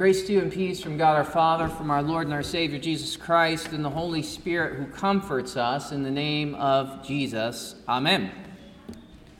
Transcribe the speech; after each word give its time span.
Grace 0.00 0.26
to 0.26 0.32
you 0.32 0.40
and 0.40 0.50
peace 0.50 0.80
from 0.80 0.96
God 0.96 1.14
our 1.18 1.24
Father, 1.24 1.68
from 1.68 1.90
our 1.90 2.02
Lord 2.02 2.26
and 2.26 2.32
our 2.32 2.42
Savior 2.42 2.78
Jesus 2.78 3.18
Christ, 3.18 3.72
and 3.72 3.84
the 3.84 3.90
Holy 3.90 4.22
Spirit 4.22 4.78
who 4.78 4.86
comforts 4.86 5.58
us 5.58 5.92
in 5.92 6.02
the 6.02 6.10
name 6.10 6.54
of 6.54 7.06
Jesus. 7.06 7.74
Amen. 7.86 8.30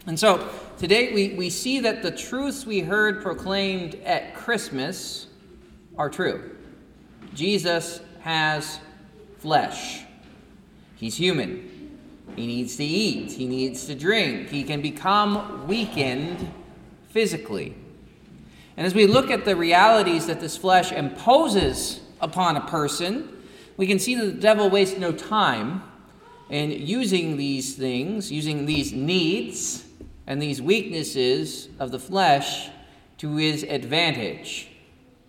And 0.05 0.21
so, 0.21 0.47
today 0.77 1.15
we, 1.15 1.31
we 1.31 1.49
see 1.49 1.81
that 1.81 2.03
the 2.03 2.11
truths 2.11 2.67
we 2.67 2.81
heard 2.81 3.23
proclaimed 3.23 3.95
at 4.05 4.35
Christmas 4.35 5.29
are 5.97 6.11
true. 6.11 6.55
Jesus 7.33 8.03
has 8.21 8.81
flesh, 9.39 10.03
he's 10.97 11.17
human. 11.17 11.99
He 12.37 12.47
needs 12.47 12.77
to 12.77 12.85
eat, 12.85 13.33
he 13.33 13.47
needs 13.47 13.87
to 13.87 13.95
drink, 13.95 14.51
he 14.51 14.65
can 14.65 14.83
become 14.83 15.67
weakened 15.67 16.53
physically. 17.09 17.77
And 18.81 18.87
as 18.87 18.95
we 18.95 19.07
look 19.07 19.31
at 19.31 19.45
the 19.45 19.57
realities 19.57 20.27
that 20.29 20.41
this 20.41 20.57
flesh 20.57 20.91
imposes 20.91 22.01
upon 22.19 22.57
a 22.57 22.63
person, 22.63 23.29
we 23.77 23.87
can 23.87 23.99
see 23.99 24.15
that 24.15 24.25
the 24.25 24.41
devil 24.41 24.71
wastes 24.71 24.99
no 24.99 25.13
time 25.13 25.83
in 26.49 26.71
using 26.71 27.37
these 27.37 27.75
things, 27.75 28.33
using 28.33 28.65
these 28.65 28.95
needs 28.95 29.85
and 30.27 30.41
these 30.41 30.63
weaknesses 30.63 31.69
of 31.79 31.91
the 31.91 31.99
flesh 31.99 32.71
to 33.19 33.37
his 33.37 33.65
advantage. 33.65 34.71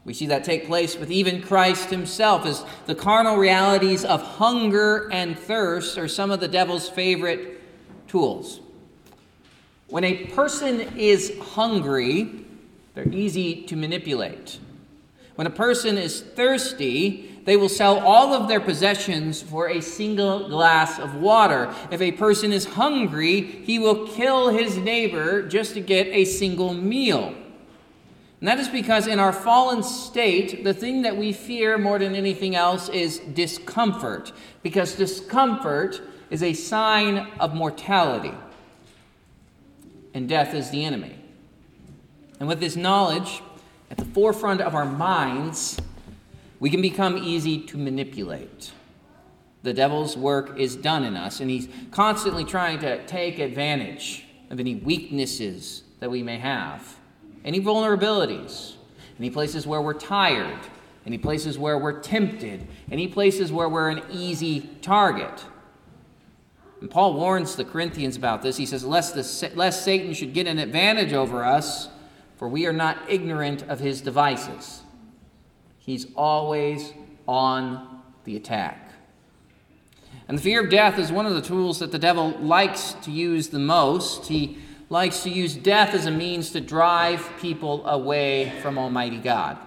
We 0.06 0.14
see 0.14 0.28
that 0.28 0.46
take 0.46 0.66
place 0.66 0.96
with 0.96 1.12
even 1.12 1.42
Christ 1.42 1.90
himself, 1.90 2.46
as 2.46 2.64
the 2.86 2.96
carnal 2.96 3.36
realities 3.36 4.06
of 4.06 4.22
hunger 4.22 5.12
and 5.12 5.38
thirst 5.38 5.98
are 5.98 6.08
some 6.08 6.32
of 6.32 6.40
the 6.40 6.48
devil's 6.48 6.88
favorite 6.88 7.62
tools. 8.08 8.62
When 9.90 10.06
a 10.06 10.28
person 10.28 10.98
is 10.98 11.38
hungry, 11.38 12.46
they're 12.94 13.08
easy 13.08 13.64
to 13.64 13.76
manipulate. 13.76 14.60
When 15.36 15.48
a 15.48 15.52
person 15.52 15.98
is 15.98 16.22
thirsty, 16.22 17.42
they 17.46 17.58
will 17.58 17.70
sell 17.70 18.00
all 18.00 18.34
of 18.34 18.48
their 18.48 18.60
possessions 18.60 19.42
for 19.42 19.70
a 19.70 19.82
single 19.82 20.50
glass 20.50 21.00
of 21.00 21.16
water. 21.16 21.74
If 21.90 22.02
a 22.02 22.12
person 22.12 22.52
is 22.52 22.66
hungry, 22.66 23.42
he 23.42 23.80
will 23.80 24.08
kill 24.08 24.50
his 24.50 24.78
neighbor 24.78 25.42
just 25.48 25.74
to 25.74 25.82
get 25.82 26.08
a 26.08 26.26
single 26.26 26.74
meal. 26.74 27.34
And 28.40 28.48
that 28.48 28.60
is 28.60 28.68
because 28.68 29.08
in 29.08 29.20
our 29.20 29.32
fallen 29.32 29.84
state, 29.84 30.64
the 30.64 30.74
thing 30.74 31.04
that 31.04 31.16
we 31.16 31.32
fear 31.32 31.78
more 31.78 32.00
than 32.00 32.16
anything 32.16 32.56
else 32.56 32.90
is 32.90 33.20
discomfort, 33.20 34.32
because 34.64 34.96
discomfort 34.96 36.02
is 36.32 36.42
a 36.42 36.54
sign 36.54 37.28
of 37.40 37.54
mortality, 37.54 38.34
and 40.14 40.28
death 40.28 40.54
is 40.56 40.72
the 40.72 40.84
enemy. 40.84 41.21
And 42.42 42.48
with 42.48 42.60
this 42.60 42.76
knowledge 42.76 43.44
at 43.92 43.98
the 43.98 44.06
forefront 44.06 44.62
of 44.62 44.74
our 44.74 44.84
minds, 44.84 45.78
we 46.60 46.72
can 46.72 46.82
become 46.82 47.16
easy 47.16 47.60
to 47.68 47.78
manipulate. 47.78 48.72
The 49.62 49.76
devil's 49.76 50.18
work 50.18 50.58
is 50.58 50.76
done 50.76 51.04
in 51.04 51.16
us, 51.16 51.40
and 51.40 51.52
he's 51.52 51.70
constantly 51.92 52.44
trying 52.44 52.80
to 52.80 53.06
take 53.06 53.38
advantage 53.38 54.26
of 54.50 54.60
any 54.60 54.74
weaknesses 54.74 55.84
that 56.00 56.10
we 56.10 56.24
may 56.24 56.40
have, 56.40 56.98
any 57.46 57.62
vulnerabilities, 57.62 58.74
any 59.20 59.30
places 59.30 59.68
where 59.68 59.80
we're 59.80 59.94
tired, 59.94 60.62
any 61.06 61.20
places 61.20 61.60
where 61.60 61.78
we're 61.78 62.00
tempted, 62.00 62.68
any 62.92 63.08
places 63.08 63.52
where 63.52 63.70
we're 63.70 63.90
an 63.90 64.02
easy 64.10 64.62
target. 64.82 65.46
And 66.80 66.90
Paul 66.90 67.14
warns 67.14 67.56
the 67.56 67.66
Corinthians 67.66 68.16
about 68.16 68.42
this. 68.42 68.58
He 68.58 68.66
says, 68.66 68.84
lest, 68.84 69.14
the, 69.14 69.52
lest 69.54 69.86
Satan 69.86 70.16
should 70.16 70.34
get 70.34 70.48
an 70.48 70.58
advantage 70.58 71.14
over 71.14 71.46
us 71.46 71.88
for 72.42 72.48
we 72.48 72.66
are 72.66 72.74
not 72.74 72.98
ignorant 73.08 73.62
of 73.70 73.80
his 73.80 74.02
devices. 74.02 74.82
He's 75.78 76.08
always 76.16 76.92
on 77.28 78.02
the 78.24 78.36
attack. 78.36 78.94
And 80.28 80.40
the 80.40 80.42
fear 80.42 80.64
of 80.64 80.72
death 80.72 80.98
is 80.98 81.12
one 81.12 81.28
of 81.28 81.36
the 81.36 81.44
tools 81.44 81.78
that 81.78 81.92
the 81.92 82.00
devil 82.00 82.32
likes 82.40 82.94
to 83.04 83.12
use 83.12 83.50
the 83.50 83.60
most. 83.60 84.26
He 84.26 84.58
likes 84.90 85.22
to 85.22 85.30
use 85.30 85.54
death 85.54 85.94
as 85.94 86.08
a 86.08 86.12
means 86.12 86.50
to 86.54 86.62
drive 86.62 87.32
people 87.40 87.86
away 87.86 88.52
from 88.64 88.80
Almighty 88.80 89.20
God. 89.20 89.60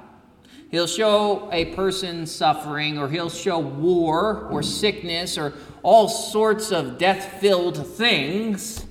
He'll 0.72 0.88
show 0.88 1.48
a 1.52 1.66
person 1.76 2.26
suffering, 2.26 2.98
or 2.98 3.08
he'll 3.08 3.30
show 3.30 3.60
war, 3.60 4.48
or 4.50 4.64
sickness, 4.64 5.38
or 5.38 5.52
all 5.84 6.08
sorts 6.08 6.72
of 6.72 6.98
death 6.98 7.40
filled 7.40 7.86
things 7.86 8.84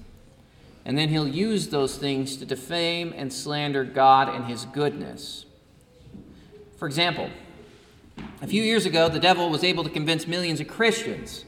and 0.85 0.97
then 0.97 1.09
he'll 1.09 1.27
use 1.27 1.69
those 1.69 1.97
things 1.97 2.35
to 2.37 2.45
defame 2.45 3.13
and 3.15 3.31
slander 3.31 3.83
God 3.83 4.29
and 4.29 4.45
his 4.45 4.65
goodness. 4.65 5.45
For 6.77 6.87
example, 6.87 7.29
a 8.41 8.47
few 8.47 8.61
years 8.61 8.85
ago, 8.85 9.07
the 9.07 9.19
devil 9.19 9.49
was 9.49 9.63
able 9.63 9.83
to 9.83 9.89
convince 9.89 10.27
millions 10.27 10.59
of 10.59 10.67
Christians 10.67 11.45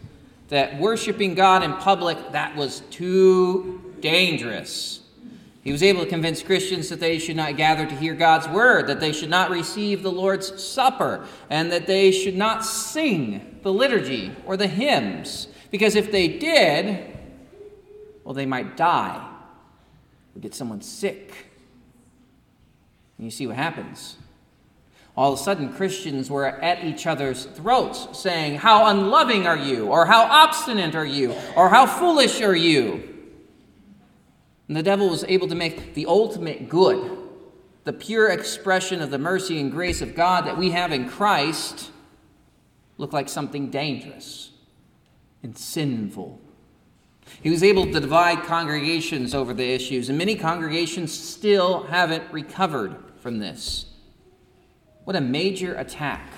that 0.48 0.80
worshiping 0.80 1.36
God 1.36 1.64
in 1.64 1.74
public 1.74 2.32
that 2.32 2.56
was 2.56 2.82
too 2.92 3.94
dangerous. 4.00 5.02
He 5.64 5.72
was 5.72 5.82
able 5.82 6.04
to 6.04 6.10
convince 6.10 6.44
Christians 6.44 6.90
that 6.90 7.00
they 7.00 7.18
should 7.18 7.36
not 7.36 7.58
gather 7.58 7.88
to 7.88 7.96
hear 7.96 8.14
God's 8.14 8.48
word, 8.48 8.86
that 8.88 9.00
they 9.00 9.12
should 9.12 9.32
not 9.32 9.50
receive 9.50 10.04
the 10.04 10.12
Lord's 10.12 10.64
supper, 10.64 11.26
and 11.50 11.72
that 11.72 11.88
they 11.88 12.12
should 12.12 12.36
not 12.36 12.64
sing 12.64 13.60
the 13.64 13.74
liturgy 13.74 14.32
or 14.46 14.56
the 14.56 14.68
hymns, 14.68 15.48
because 15.72 15.96
if 15.96 16.12
they 16.12 16.28
did, 16.28 17.15
well, 18.26 18.34
they 18.34 18.48
might 18.48 18.76
die 18.76 19.32
or 20.36 20.40
get 20.42 20.54
someone 20.54 20.82
sick. 20.82 21.48
And 23.18 23.26
you 23.26 23.32
see 23.32 23.48
what 23.48 23.56
happens. 23.56 24.18
All 25.16 25.32
of 25.32 25.40
a 25.40 25.42
sudden, 25.42 25.72
Christians 25.72 26.30
were 26.30 26.46
at 26.46 26.84
each 26.84 27.08
other's 27.08 27.46
throats 27.46 28.20
saying, 28.20 28.58
How 28.58 28.88
unloving 28.88 29.48
are 29.48 29.58
you? 29.58 29.86
Or 29.86 30.06
how 30.08 30.24
obstinate 30.24 30.96
are 30.96 31.06
you? 31.06 31.34
Or 31.56 31.70
how 31.70 31.86
foolish 31.86 32.42
are 32.42 32.56
you? 32.56 33.14
And 34.68 34.76
the 34.76 34.84
devil 34.84 35.08
was 35.08 35.24
able 35.26 35.48
to 35.48 35.56
make 35.56 35.94
the 35.94 36.08
ultimate 36.08 36.68
good, 36.68 37.18
the 37.86 37.94
pure 37.94 38.30
expression 38.30 39.02
of 39.02 39.12
the 39.12 39.20
mercy 39.20 39.62
and 39.62 39.72
grace 39.72 40.02
of 40.02 40.16
God 40.16 40.46
that 40.48 40.58
we 40.58 40.72
have 40.72 40.92
in 40.92 41.08
Christ, 41.08 41.92
look 42.98 43.14
like 43.14 43.30
something 43.30 43.70
dangerous 43.70 44.50
and 45.44 45.56
sinful 45.56 46.42
he 47.42 47.50
was 47.50 47.64
able 47.64 47.86
to 47.86 48.00
divide 48.00 48.44
congregations 48.44 49.34
over 49.34 49.54
the 49.54 49.64
issues, 49.64 50.10
and 50.10 50.18
many 50.18 50.36
congregations 50.36 51.18
still 51.18 51.84
haven't 51.84 52.32
recovered 52.32 52.96
from 53.18 53.40
this. 53.40 53.86
What 55.04 55.16
a 55.16 55.22
major 55.22 55.76
attack 55.76 56.32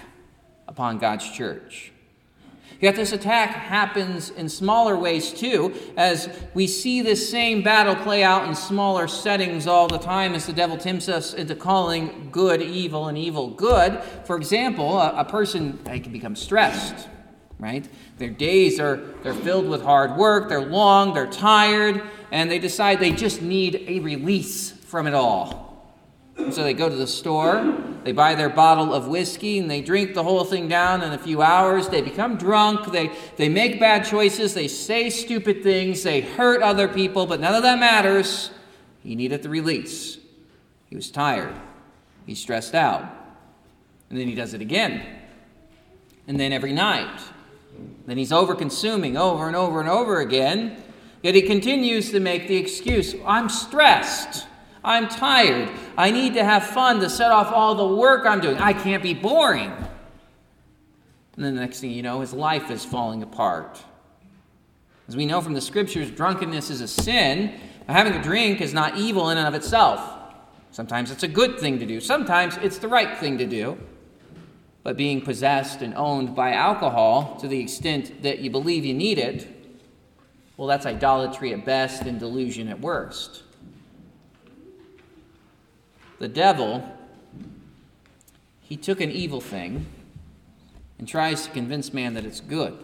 upon 0.67 0.97
God's 0.97 1.29
church. 1.29 1.91
Yet 2.79 2.95
this 2.95 3.11
attack 3.11 3.49
happens 3.49 4.29
in 4.29 4.49
smaller 4.49 4.95
ways 4.95 5.33
too, 5.33 5.73
as 5.95 6.29
we 6.53 6.67
see 6.67 7.01
this 7.01 7.27
same 7.27 7.63
battle 7.63 7.95
play 7.95 8.23
out 8.23 8.47
in 8.47 8.53
smaller 8.53 9.07
settings 9.07 9.65
all 9.65 9.87
the 9.87 9.97
time 9.97 10.35
as 10.35 10.45
the 10.45 10.53
devil 10.53 10.77
tempts 10.77 11.09
us 11.09 11.33
into 11.33 11.55
calling 11.55 12.29
good 12.31 12.61
evil 12.61 13.07
and 13.07 13.17
evil 13.17 13.49
good. 13.49 13.99
For 14.25 14.35
example, 14.35 14.99
a, 14.99 15.25
person 15.25 15.79
can 15.83 16.11
become 16.11 16.35
stressed 16.35 17.07
right? 17.59 17.87
Their 18.17 18.29
days 18.29 18.79
are 18.79 18.97
they're 19.23 19.33
filled 19.33 19.67
with 19.67 19.81
hard 19.81 20.15
work, 20.15 20.49
they're 20.49 20.61
long, 20.61 21.13
they're 21.13 21.27
tired, 21.27 22.03
and 22.31 22.51
they 22.51 22.59
decide 22.59 22.99
they 22.99 23.11
just 23.11 23.41
need 23.41 23.83
a 23.87 23.99
release 23.99 24.71
from 24.71 25.07
it 25.07 25.13
all. 25.13 25.67
And 26.37 26.53
so 26.53 26.63
they 26.63 26.73
go 26.73 26.87
to 26.87 26.95
the 26.95 27.07
store, 27.07 27.75
they 28.03 28.11
buy 28.11 28.35
their 28.35 28.49
bottle 28.49 28.93
of 28.93 29.07
whiskey, 29.07 29.57
and 29.57 29.69
they 29.69 29.81
drink 29.81 30.13
the 30.13 30.23
whole 30.23 30.43
thing 30.43 30.67
down 30.67 31.01
in 31.01 31.11
a 31.11 31.17
few 31.17 31.41
hours. 31.41 31.89
They 31.89 32.01
become 32.01 32.37
drunk, 32.37 32.91
they, 32.91 33.11
they 33.37 33.49
make 33.49 33.79
bad 33.79 34.05
choices, 34.05 34.53
they 34.53 34.67
say 34.67 35.09
stupid 35.09 35.63
things, 35.63 36.03
they 36.03 36.21
hurt 36.21 36.61
other 36.61 36.87
people, 36.87 37.25
but 37.25 37.39
none 37.39 37.55
of 37.55 37.63
that 37.63 37.79
matters. 37.79 38.51
He 39.01 39.15
needed 39.15 39.41
the 39.41 39.49
release. 39.49 40.19
He 40.89 40.95
was 40.95 41.09
tired, 41.09 41.55
he's 42.25 42.39
stressed 42.39 42.75
out. 42.75 43.03
And 44.09 44.17
then 44.17 44.27
he 44.27 44.35
does 44.35 44.53
it 44.53 44.61
again. 44.61 45.01
And 46.27 46.39
then 46.39 46.53
every 46.53 46.71
night, 46.71 47.19
then 48.07 48.17
he's 48.17 48.31
over 48.31 48.55
consuming 48.55 49.17
over 49.17 49.47
and 49.47 49.55
over 49.55 49.79
and 49.79 49.89
over 49.89 50.19
again. 50.21 50.81
Yet 51.21 51.35
he 51.35 51.41
continues 51.41 52.09
to 52.11 52.19
make 52.19 52.47
the 52.47 52.55
excuse 52.55 53.13
I'm 53.25 53.49
stressed. 53.49 54.47
I'm 54.83 55.09
tired. 55.09 55.69
I 55.97 56.11
need 56.11 56.33
to 56.35 56.43
have 56.43 56.65
fun 56.65 57.01
to 57.01 57.09
set 57.09 57.31
off 57.31 57.51
all 57.51 57.75
the 57.75 57.95
work 57.95 58.25
I'm 58.25 58.39
doing. 58.39 58.57
I 58.57 58.71
can't 58.71 59.03
be 59.03 59.13
boring. 59.13 59.71
And 61.35 61.45
then 61.45 61.53
the 61.53 61.61
next 61.61 61.81
thing 61.81 61.91
you 61.91 62.01
know, 62.01 62.21
his 62.21 62.33
life 62.33 62.71
is 62.71 62.85
falling 62.85 63.21
apart. 63.21 63.83
As 65.09 65.17
we 65.17 65.25
know 65.25 65.41
from 65.41 65.53
the 65.53 65.61
scriptures, 65.61 66.09
drunkenness 66.09 66.69
is 66.69 66.79
a 66.79 66.87
sin. 66.87 67.59
Having 67.87 68.13
a 68.13 68.23
drink 68.23 68.61
is 68.61 68.73
not 68.73 68.97
evil 68.97 69.29
in 69.29 69.37
and 69.37 69.47
of 69.47 69.53
itself. 69.53 70.01
Sometimes 70.71 71.11
it's 71.11 71.23
a 71.23 71.27
good 71.27 71.59
thing 71.59 71.79
to 71.79 71.85
do, 71.85 71.99
sometimes 71.99 72.57
it's 72.57 72.77
the 72.77 72.87
right 72.87 73.17
thing 73.17 73.37
to 73.37 73.45
do 73.45 73.77
but 74.87 74.95
being 74.95 75.19
possessed 75.19 75.81
and 75.81 75.93
owned 75.95 76.33
by 76.33 76.53
alcohol 76.53 77.35
to 77.41 77.45
the 77.45 77.59
extent 77.59 78.23
that 78.23 78.39
you 78.39 78.49
believe 78.49 78.85
you 78.85 78.93
need 78.93 79.17
it, 79.17 79.45
well, 80.55 80.65
that's 80.65 80.85
idolatry 80.85 81.51
at 81.51 81.65
best 81.65 82.03
and 82.03 82.21
delusion 82.21 82.69
at 82.69 82.79
worst. 82.79 83.43
The 86.19 86.29
devil, 86.29 86.89
he 88.61 88.77
took 88.77 89.01
an 89.01 89.11
evil 89.11 89.41
thing 89.41 89.87
and 90.97 91.05
tries 91.05 91.43
to 91.43 91.51
convince 91.51 91.91
man 91.91 92.13
that 92.13 92.23
it's 92.23 92.39
good. 92.39 92.77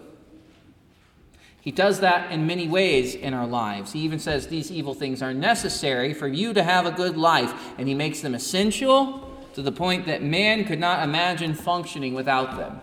He 1.61 1.71
does 1.71 2.01
that 2.01 2.33
in 2.33 2.45
many 2.45 2.67
ways 2.67 3.15
in 3.15 3.33
our 3.33 3.47
lives. 3.47 3.94
He 3.94 4.01
even 4.01 4.19
says 4.19 4.47
these 4.47 4.69
evil 4.69 4.94
things 4.94 5.21
are 5.21 5.33
necessary 5.33 6.13
for 6.13 6.27
you 6.27 6.53
to 6.53 6.63
have 6.63 6.85
a 6.85 6.91
good 6.91 7.15
life, 7.15 7.53
and 7.77 7.88
he 7.88 7.94
makes 7.94 8.19
them 8.19 8.35
essential 8.35 9.32
to 9.53 9.61
the 9.61 9.71
point 9.71 10.05
that 10.05 10.23
man 10.23 10.65
could 10.65 10.79
not 10.79 11.03
imagine 11.03 11.53
functioning 11.53 12.13
without 12.13 12.57
them. 12.57 12.81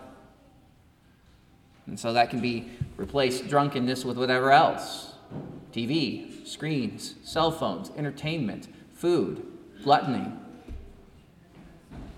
And 1.87 1.99
so 1.99 2.13
that 2.13 2.29
can 2.29 2.39
be 2.39 2.69
replaced 2.97 3.47
drunkenness 3.47 4.05
with 4.05 4.17
whatever 4.17 4.51
else 4.51 5.13
TV, 5.73 6.45
screens, 6.45 7.15
cell 7.23 7.51
phones, 7.51 7.91
entertainment, 7.95 8.67
food, 8.93 9.45
gluttony. 9.83 10.31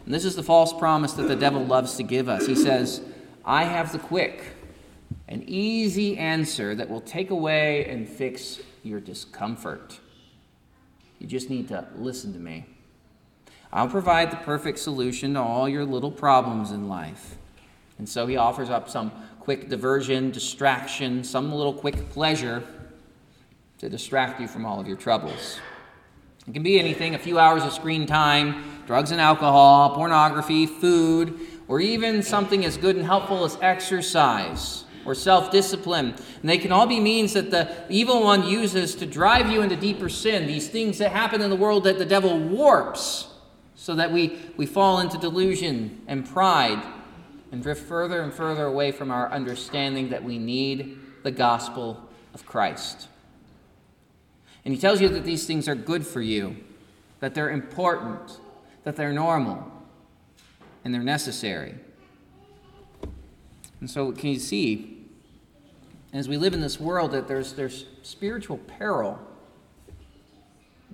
And 0.05 0.13
this 0.13 0.25
is 0.25 0.35
the 0.35 0.44
false 0.44 0.73
promise 0.73 1.13
that 1.13 1.27
the 1.27 1.35
devil 1.35 1.63
loves 1.63 1.95
to 1.97 2.03
give 2.03 2.27
us. 2.27 2.45
He 2.45 2.56
says, 2.56 3.01
I 3.45 3.63
have 3.63 3.91
the 3.91 3.99
quick 3.99 4.44
an 5.27 5.44
easy 5.47 6.17
answer 6.17 6.75
that 6.75 6.89
will 6.89 7.01
take 7.01 7.29
away 7.29 7.85
and 7.85 8.07
fix 8.07 8.59
your 8.83 8.99
discomfort. 8.99 9.99
You 11.19 11.27
just 11.27 11.49
need 11.49 11.69
to 11.69 11.88
listen 11.95 12.33
to 12.33 12.39
me. 12.39 12.65
I'll 13.75 13.87
provide 13.87 14.29
the 14.29 14.37
perfect 14.37 14.77
solution 14.77 15.33
to 15.33 15.39
all 15.41 15.67
your 15.67 15.83
little 15.83 16.11
problems 16.11 16.69
in 16.69 16.87
life. 16.87 17.37
And 17.97 18.07
so 18.07 18.27
he 18.27 18.37
offers 18.37 18.69
up 18.69 18.87
some 18.87 19.11
quick 19.39 19.67
diversion, 19.67 20.29
distraction, 20.29 21.23
some 21.23 21.51
little 21.51 21.73
quick 21.73 22.11
pleasure 22.11 22.63
to 23.79 23.89
distract 23.89 24.39
you 24.39 24.47
from 24.47 24.63
all 24.63 24.79
of 24.79 24.87
your 24.87 24.95
troubles. 24.95 25.59
It 26.47 26.53
can 26.53 26.61
be 26.61 26.79
anything 26.79 27.15
a 27.15 27.17
few 27.17 27.39
hours 27.39 27.63
of 27.63 27.73
screen 27.73 28.05
time, 28.05 28.63
drugs 28.85 29.09
and 29.09 29.19
alcohol, 29.19 29.95
pornography, 29.95 30.67
food, 30.67 31.39
or 31.67 31.79
even 31.79 32.21
something 32.21 32.63
as 32.65 32.77
good 32.77 32.95
and 32.95 33.03
helpful 33.05 33.43
as 33.43 33.57
exercise 33.59 34.83
or 35.03 35.15
self 35.15 35.49
discipline. 35.49 36.13
And 36.41 36.49
they 36.49 36.59
can 36.59 36.71
all 36.71 36.85
be 36.85 36.99
means 36.99 37.33
that 37.33 37.49
the 37.49 37.73
evil 37.89 38.21
one 38.21 38.47
uses 38.47 38.93
to 38.95 39.07
drive 39.07 39.49
you 39.49 39.63
into 39.63 39.75
deeper 39.75 40.09
sin, 40.09 40.45
these 40.45 40.69
things 40.69 40.99
that 40.99 41.11
happen 41.11 41.41
in 41.41 41.49
the 41.49 41.55
world 41.55 41.85
that 41.85 41.97
the 41.97 42.05
devil 42.05 42.37
warps 42.37 43.32
so 43.83 43.95
that 43.95 44.13
we, 44.13 44.39
we 44.56 44.65
fall 44.65 45.01
into 45.01 45.18
delusion 45.18 46.01
and 46.07 46.25
pride 46.25 46.81
and 47.51 47.62
drift 47.62 47.85
further 47.85 48.21
and 48.21 48.33
further 48.33 48.63
away 48.63 48.94
from 48.94 49.12
our 49.12 49.30
understanding 49.30 50.07
that 50.12 50.24
we 50.24 50.38
need 50.38 50.97
the 51.24 51.31
gospel 51.31 52.01
of 52.33 52.45
Christ. 52.45 53.09
And 54.63 54.74
he 54.74 54.80
tells 54.80 55.01
you 55.01 55.09
that 55.09 55.25
these 55.25 55.45
things 55.45 55.68
are 55.68 55.75
good 55.75 56.07
for 56.07 56.21
you, 56.21 56.56
that 57.19 57.35
they're 57.35 57.50
important, 57.50 58.39
that 58.85 58.95
they're 58.95 59.12
normal, 59.12 59.69
and 60.85 60.94
they're 60.94 61.03
necessary. 61.03 61.75
And 63.81 63.91
so, 63.91 64.13
can 64.13 64.30
you 64.30 64.39
see, 64.39 65.03
as 66.13 66.30
we 66.30 66.38
live 66.38 66.53
in 66.53 66.62
this 66.62 66.80
world, 66.80 67.12
that 67.12 67.27
there's, 67.27 67.51
there's 67.51 67.83
spiritual 68.01 68.59
peril 68.59 69.19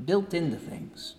built 0.04 0.34
into 0.34 0.58
things. 0.58 1.14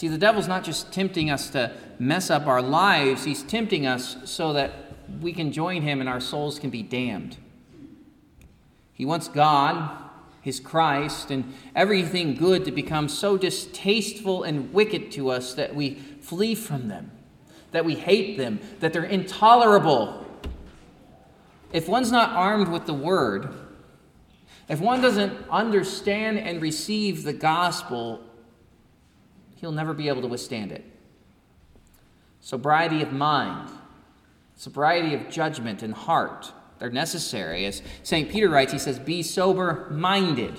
See, 0.00 0.08
the 0.08 0.16
devil's 0.16 0.48
not 0.48 0.64
just 0.64 0.94
tempting 0.94 1.28
us 1.30 1.50
to 1.50 1.72
mess 1.98 2.30
up 2.30 2.46
our 2.46 2.62
lives, 2.62 3.24
he's 3.24 3.42
tempting 3.42 3.86
us 3.86 4.16
so 4.24 4.54
that 4.54 4.72
we 5.20 5.30
can 5.34 5.52
join 5.52 5.82
him 5.82 6.00
and 6.00 6.08
our 6.08 6.20
souls 6.20 6.58
can 6.58 6.70
be 6.70 6.82
damned. 6.82 7.36
He 8.94 9.04
wants 9.04 9.28
God, 9.28 9.90
his 10.40 10.58
Christ, 10.58 11.30
and 11.30 11.52
everything 11.76 12.34
good 12.34 12.64
to 12.64 12.72
become 12.72 13.10
so 13.10 13.36
distasteful 13.36 14.42
and 14.42 14.72
wicked 14.72 15.12
to 15.12 15.28
us 15.28 15.52
that 15.52 15.74
we 15.74 15.96
flee 16.22 16.54
from 16.54 16.88
them 16.88 17.10
that 17.72 17.84
we 17.84 17.94
hate 17.94 18.38
them, 18.38 18.58
that 18.80 18.94
they're 18.94 19.04
intolerable. 19.04 20.26
If 21.74 21.90
one's 21.90 22.10
not 22.10 22.30
armed 22.30 22.68
with 22.68 22.86
the 22.86 22.94
word, 22.94 23.54
if 24.66 24.80
one 24.80 25.02
doesn't 25.02 25.46
understand 25.50 26.38
and 26.38 26.62
receive 26.62 27.22
the 27.22 27.34
gospel, 27.34 28.22
he'll 29.60 29.72
never 29.72 29.92
be 29.92 30.08
able 30.08 30.22
to 30.22 30.28
withstand 30.28 30.72
it. 30.72 30.84
Sobriety 32.40 33.02
of 33.02 33.12
mind, 33.12 33.70
sobriety 34.56 35.14
of 35.14 35.28
judgment 35.28 35.82
and 35.82 35.92
heart, 35.92 36.52
they're 36.78 36.90
necessary. 36.90 37.66
As 37.66 37.82
St. 38.02 38.30
Peter 38.30 38.48
writes, 38.48 38.72
he 38.72 38.78
says, 38.78 38.98
Be 38.98 39.22
sober 39.22 39.88
minded, 39.90 40.58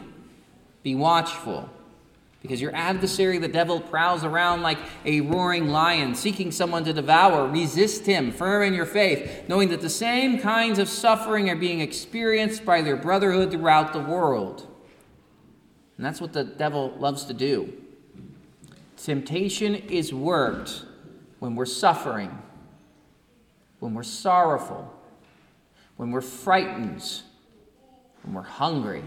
be 0.84 0.94
watchful. 0.94 1.70
Because 2.44 2.60
your 2.60 2.76
adversary, 2.76 3.38
the 3.38 3.48
devil, 3.48 3.80
prowls 3.80 4.24
around 4.24 4.64
like 4.64 4.80
a 5.06 5.22
roaring 5.22 5.68
lion, 5.68 6.16
seeking 6.16 6.52
someone 6.52 6.84
to 6.86 6.94
devour. 6.94 7.48
Resist 7.48 8.08
him, 8.08 8.32
firm 8.32 8.64
in 8.64 8.74
your 8.74 8.88
faith, 8.88 9.48
knowing 9.48 9.70
that 9.70 9.82
the 9.82 9.90
same 9.90 10.40
kinds 10.40 10.80
of 10.80 10.90
suffering 10.90 11.52
are 11.52 11.56
being 11.56 11.82
experienced 11.82 12.66
by 12.66 12.82
their 12.82 12.98
brotherhood 12.98 13.52
throughout 13.52 13.94
the 13.94 14.00
world. 14.00 14.68
And 15.98 16.06
that's 16.06 16.20
what 16.20 16.34
the 16.34 16.44
devil 16.44 16.96
loves 16.98 17.26
to 17.26 17.34
do. 17.36 17.81
Temptation 19.04 19.76
is 19.76 20.14
worked 20.14 20.86
when 21.40 21.56
we're 21.56 21.66
suffering, 21.66 22.38
when 23.80 23.94
we're 23.94 24.04
sorrowful, 24.04 24.94
when 25.98 26.12
we're 26.12 26.22
frightened, 26.22 27.22
when 28.24 28.36
we're 28.36 28.42
hungry 28.42 29.04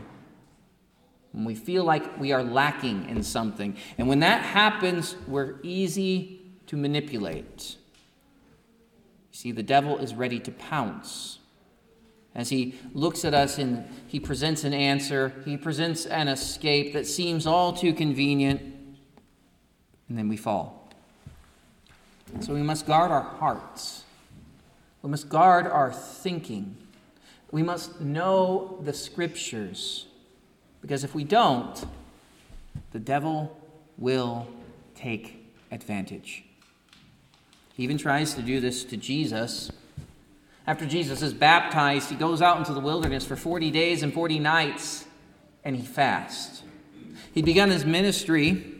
when 1.35 1.45
we 1.45 1.57
feel 1.57 1.83
like 1.83 2.21
we 2.21 2.31
are 2.31 2.45
lacking 2.45 3.09
in 3.09 3.21
something. 3.25 3.77
And 3.99 4.07
when 4.07 4.21
that 4.21 4.43
happens, 4.43 5.17
we're 5.27 5.57
easy 5.65 6.41
to 6.69 6.77
manipulate. 6.77 7.75
You 9.33 9.37
see, 9.37 9.51
the 9.51 9.65
devil 9.65 9.99
is 9.99 10.15
ready 10.15 10.39
to 10.39 10.53
pounce. 10.53 11.41
As 12.37 12.51
he 12.51 12.77
looks 12.93 13.25
at 13.25 13.35
us 13.35 13.59
and 13.59 13.85
he 14.07 14.21
presents 14.21 14.63
an 14.63 14.73
answer, 14.73 15.35
he 15.45 15.57
presents 15.57 16.07
an 16.07 16.29
escape 16.29 16.93
that 16.93 17.07
seems 17.07 17.49
all 17.49 17.73
too 17.73 17.93
convenient, 17.93 18.74
and 20.09 20.19
then 20.19 20.29
we 20.29 20.37
fall. 20.37 20.89
So 22.41 22.55
we 22.55 22.63
must 22.63 22.87
guard 22.87 23.11
our 23.11 23.23
hearts. 23.23 24.05
We 25.03 25.11
must 25.11 25.29
guard 25.29 25.67
our 25.67 25.93
thinking. 25.93 26.77
We 27.51 27.63
must 27.63 28.01
know 28.01 28.81
the 28.83 28.93
scriptures. 28.93 30.07
Because 30.81 31.05
if 31.05 31.15
we 31.15 31.25
don't, 31.25 31.85
the 32.93 32.99
devil 32.99 33.57
will 33.99 34.47
take 34.95 35.47
advantage. 35.71 36.45
He 37.75 37.83
even 37.83 37.99
tries 37.99 38.35
to 38.35 38.43
do 38.43 38.61
this 38.61 38.85
to 38.85 38.97
Jesus. 38.97 39.71
After 40.67 40.87
Jesus 40.87 41.23
is 41.23 41.35
baptized, 41.35 42.09
he 42.09 42.17
goes 42.17 42.41
out 42.41 42.59
into 42.59 42.73
the 42.73 42.81
wilderness 42.81 43.25
for 43.25 43.37
40 43.37 43.71
days 43.71 44.03
and 44.03 44.13
40 44.13 44.39
nights 44.39 45.07
and 45.65 45.77
he 45.77 45.83
fasts. 45.83 46.63
He 47.33 47.43
began 47.43 47.71
his 47.71 47.85
ministry 47.85 48.74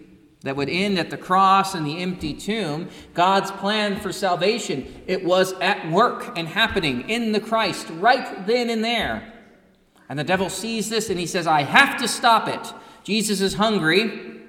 that 0.45 0.57
would 0.57 0.69
end 0.69 0.99
at 0.99 1.11
the 1.11 1.17
cross 1.17 1.75
and 1.75 1.87
the 1.87 2.01
empty 2.01 2.33
tomb. 2.33 2.89
God's 3.15 3.51
plan 3.51 3.99
for 3.99 4.13
salvation, 4.13 5.03
it 5.07 5.25
was 5.25 5.55
at 5.55 5.91
work 5.91 6.39
and 6.39 6.47
happening 6.47 7.09
in 7.09 7.33
the 7.33 7.41
Christ 7.41 7.89
right 7.91 8.47
then 8.47 8.71
and 8.71 8.85
there. 8.85 9.33
And 10.09 10.19
the 10.19 10.25
devil 10.25 10.51
sees 10.51 10.91
this 10.91 11.11
and 11.11 11.19
he 11.19 11.27
says, 11.27 11.47
I 11.47 11.63
have 11.63 11.99
to 12.01 12.07
stop 12.07 12.47
it. 12.47 12.73
Jesus 13.03 13.41
is 13.41 13.55
hungry. 13.55 14.43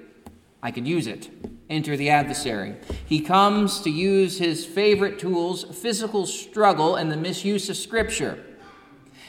I 0.62 0.70
can 0.70 0.84
use 0.84 1.06
it. 1.06 1.30
Enter 1.68 1.96
the 1.96 2.10
adversary. 2.10 2.76
He 3.06 3.20
comes 3.20 3.80
to 3.80 3.90
use 3.90 4.38
his 4.38 4.66
favorite 4.66 5.18
tools, 5.18 5.64
physical 5.64 6.26
struggle, 6.26 6.96
and 6.96 7.10
the 7.10 7.16
misuse 7.16 7.68
of 7.70 7.76
Scripture. 7.76 8.44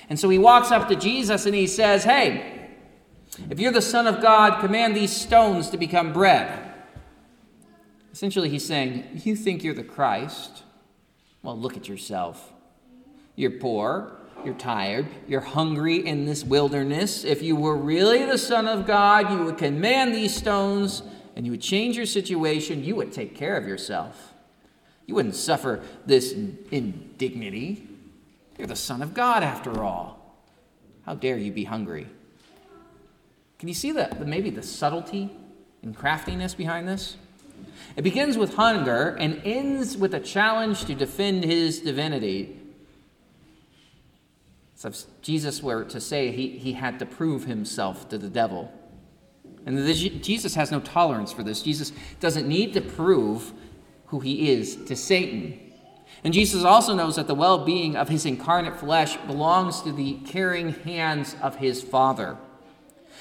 And 0.10 0.20
so 0.20 0.30
he 0.30 0.38
walks 0.38 0.72
up 0.72 0.90
to 0.90 0.96
Jesus 0.96 1.46
and 1.46 1.56
he 1.56 1.66
says, 1.66 2.04
Hey, 2.04 2.57
if 3.50 3.60
you're 3.60 3.72
the 3.72 3.82
Son 3.82 4.08
of 4.08 4.22
God, 4.22 4.62
command 4.62 4.96
these 4.96 5.16
stones 5.16 5.70
to 5.70 5.78
become 5.78 6.14
bread. 6.14 6.74
Essentially, 8.12 8.50
he's 8.50 8.66
saying, 8.66 9.22
You 9.24 9.36
think 9.36 9.64
you're 9.64 9.74
the 9.74 9.84
Christ? 9.84 10.64
Well, 11.44 11.58
look 11.58 11.78
at 11.78 11.88
yourself. 11.88 12.54
You're 13.36 13.52
poor, 13.52 14.18
you're 14.44 14.56
tired. 14.56 15.08
You're 15.28 15.42
hungry 15.42 16.06
in 16.06 16.26
this 16.26 16.44
wilderness. 16.44 17.24
If 17.24 17.42
you 17.42 17.56
were 17.56 17.76
really 17.76 18.26
the 18.26 18.38
Son 18.38 18.68
of 18.68 18.86
God, 18.86 19.32
you 19.32 19.44
would 19.44 19.58
command 19.58 20.14
these 20.14 20.36
stones 20.36 21.04
and 21.36 21.46
you 21.46 21.52
would 21.52 21.62
change 21.62 21.98
your 21.98 22.06
situation. 22.06 22.84
You 22.84 22.96
would 22.96 23.12
take 23.12 23.36
care 23.36 23.58
of 23.58 23.68
yourself. 23.68 24.34
You 25.06 25.16
wouldn't 25.16 25.36
suffer 25.36 25.82
this 26.06 26.34
indignity. 26.34 27.88
You're 28.58 28.68
the 28.68 28.76
Son 28.76 29.02
of 29.02 29.14
God, 29.14 29.44
after 29.44 29.84
all. 29.84 30.36
How 31.06 31.14
dare 31.14 31.38
you 31.38 31.52
be 31.52 31.64
hungry? 31.64 32.08
Can 33.60 33.68
you 33.68 33.74
see 33.74 33.92
that 33.92 34.26
maybe 34.26 34.50
the 34.50 34.64
subtlety 34.64 35.32
and 35.82 35.96
craftiness 35.96 36.54
behind 36.54 36.88
this? 36.88 37.18
It 37.96 38.04
begins 38.04 38.38
with 38.38 38.56
hunger 38.56 39.16
and 39.20 39.42
ends 39.44 39.98
with 39.98 40.14
a 40.14 40.20
challenge 40.20 40.86
to 40.86 40.96
defend 40.96 41.44
his 41.44 41.80
divinity. 41.80 42.60
So 44.76 44.90
if 44.90 45.06
Jesus 45.22 45.64
were 45.64 45.84
to 45.86 46.00
say 46.00 46.32
he, 46.32 46.50
he 46.60 46.74
had 46.74 47.00
to 47.00 47.06
prove 47.06 47.46
himself 47.46 48.08
to 48.10 48.18
the 48.18 48.30
devil. 48.30 48.72
And 49.66 49.78
Jesus 50.24 50.54
has 50.56 50.72
no 50.72 50.80
tolerance 50.80 51.34
for 51.34 51.44
this. 51.44 51.62
Jesus 51.62 51.92
doesn't 52.20 52.48
need 52.48 52.74
to 52.74 52.82
prove 52.82 53.54
who 54.08 54.20
he 54.20 54.52
is 54.52 54.76
to 54.86 54.96
Satan. 54.96 55.60
And 56.24 56.34
Jesus 56.34 56.64
also 56.64 56.94
knows 56.94 57.16
that 57.16 57.28
the 57.28 57.36
well 57.36 57.66
being 57.66 57.96
of 57.96 58.08
his 58.08 58.26
incarnate 58.26 58.78
flesh 58.78 59.18
belongs 59.18 59.82
to 59.82 59.92
the 59.92 60.20
caring 60.26 60.70
hands 60.70 61.36
of 61.42 61.58
his 61.58 61.82
Father. 61.84 62.38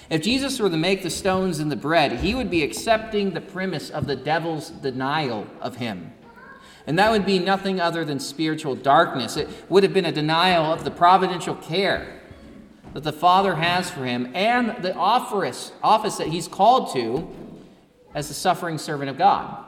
If 0.08 0.22
Jesus 0.22 0.60
were 0.60 0.70
to 0.70 0.76
make 0.76 1.02
the 1.02 1.10
stones 1.10 1.58
in 1.58 1.68
the 1.68 1.76
bread, 1.76 2.20
he 2.20 2.34
would 2.34 2.50
be 2.50 2.62
accepting 2.62 3.30
the 3.30 3.40
premise 3.40 3.90
of 3.90 4.06
the 4.06 4.16
devil's 4.16 4.70
denial 4.70 5.46
of 5.60 5.76
him. 5.76 6.12
And 6.86 6.98
that 6.98 7.10
would 7.10 7.26
be 7.26 7.40
nothing 7.40 7.80
other 7.80 8.04
than 8.04 8.20
spiritual 8.20 8.76
darkness. 8.76 9.36
It 9.36 9.48
would 9.68 9.82
have 9.82 9.92
been 9.92 10.04
a 10.04 10.12
denial 10.12 10.72
of 10.72 10.84
the 10.84 10.90
providential 10.92 11.56
care 11.56 12.20
that 12.94 13.02
the 13.02 13.12
Father 13.12 13.56
has 13.56 13.90
for 13.90 14.04
him 14.04 14.30
and 14.34 14.82
the 14.82 14.94
office, 14.94 15.72
office 15.82 16.16
that 16.16 16.28
he's 16.28 16.46
called 16.46 16.92
to 16.94 17.28
as 18.14 18.28
the 18.28 18.34
suffering 18.34 18.78
servant 18.78 19.10
of 19.10 19.18
God. 19.18 19.64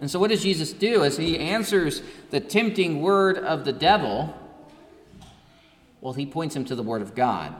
And 0.00 0.10
so, 0.10 0.18
what 0.18 0.30
does 0.30 0.42
Jesus 0.42 0.72
do 0.72 1.04
as 1.04 1.16
he 1.16 1.38
answers 1.38 2.02
the 2.30 2.40
tempting 2.40 3.02
word 3.02 3.38
of 3.38 3.64
the 3.64 3.72
devil? 3.72 4.34
Well, 6.00 6.12
he 6.12 6.26
points 6.26 6.56
him 6.56 6.64
to 6.66 6.74
the 6.74 6.82
word 6.82 7.02
of 7.02 7.14
God. 7.14 7.54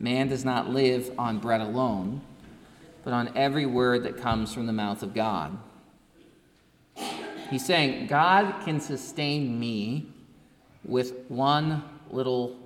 Man 0.00 0.28
does 0.28 0.46
not 0.46 0.70
live 0.70 1.12
on 1.18 1.38
bread 1.38 1.60
alone, 1.60 2.22
but 3.04 3.12
on 3.12 3.36
every 3.36 3.66
word 3.66 4.02
that 4.04 4.16
comes 4.16 4.54
from 4.54 4.66
the 4.66 4.72
mouth 4.72 5.02
of 5.02 5.14
God. 5.14 5.58
He's 7.50 7.66
saying, 7.66 8.06
God 8.06 8.64
can 8.64 8.80
sustain 8.80 9.60
me 9.60 10.06
with 10.84 11.12
one 11.28 11.82
little 12.10 12.56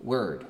word. 0.00 0.46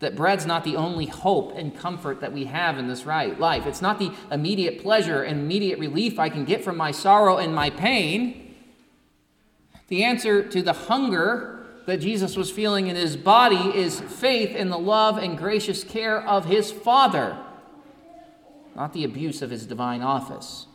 That 0.00 0.16
bread's 0.16 0.46
not 0.46 0.64
the 0.64 0.74
only 0.74 1.06
hope 1.06 1.56
and 1.56 1.76
comfort 1.76 2.20
that 2.20 2.32
we 2.32 2.46
have 2.46 2.76
in 2.76 2.88
this 2.88 3.06
right 3.06 3.38
life. 3.38 3.66
It's 3.66 3.80
not 3.80 4.00
the 4.00 4.12
immediate 4.32 4.82
pleasure 4.82 5.22
and 5.22 5.40
immediate 5.40 5.78
relief 5.78 6.18
I 6.18 6.28
can 6.28 6.44
get 6.44 6.64
from 6.64 6.76
my 6.76 6.90
sorrow 6.90 7.36
and 7.36 7.54
my 7.54 7.70
pain. 7.70 8.56
The 9.86 10.02
answer 10.02 10.42
to 10.42 10.60
the 10.60 10.72
hunger 10.72 11.53
that 11.86 11.98
Jesus 11.98 12.36
was 12.36 12.50
feeling 12.50 12.86
in 12.86 12.96
his 12.96 13.16
body 13.16 13.76
is 13.76 14.00
faith 14.00 14.56
in 14.56 14.70
the 14.70 14.78
love 14.78 15.18
and 15.18 15.36
gracious 15.36 15.84
care 15.84 16.20
of 16.20 16.46
his 16.46 16.72
Father, 16.72 17.36
not 18.74 18.92
the 18.92 19.04
abuse 19.04 19.42
of 19.42 19.50
his 19.50 19.66
divine 19.66 20.02
office. 20.02 20.66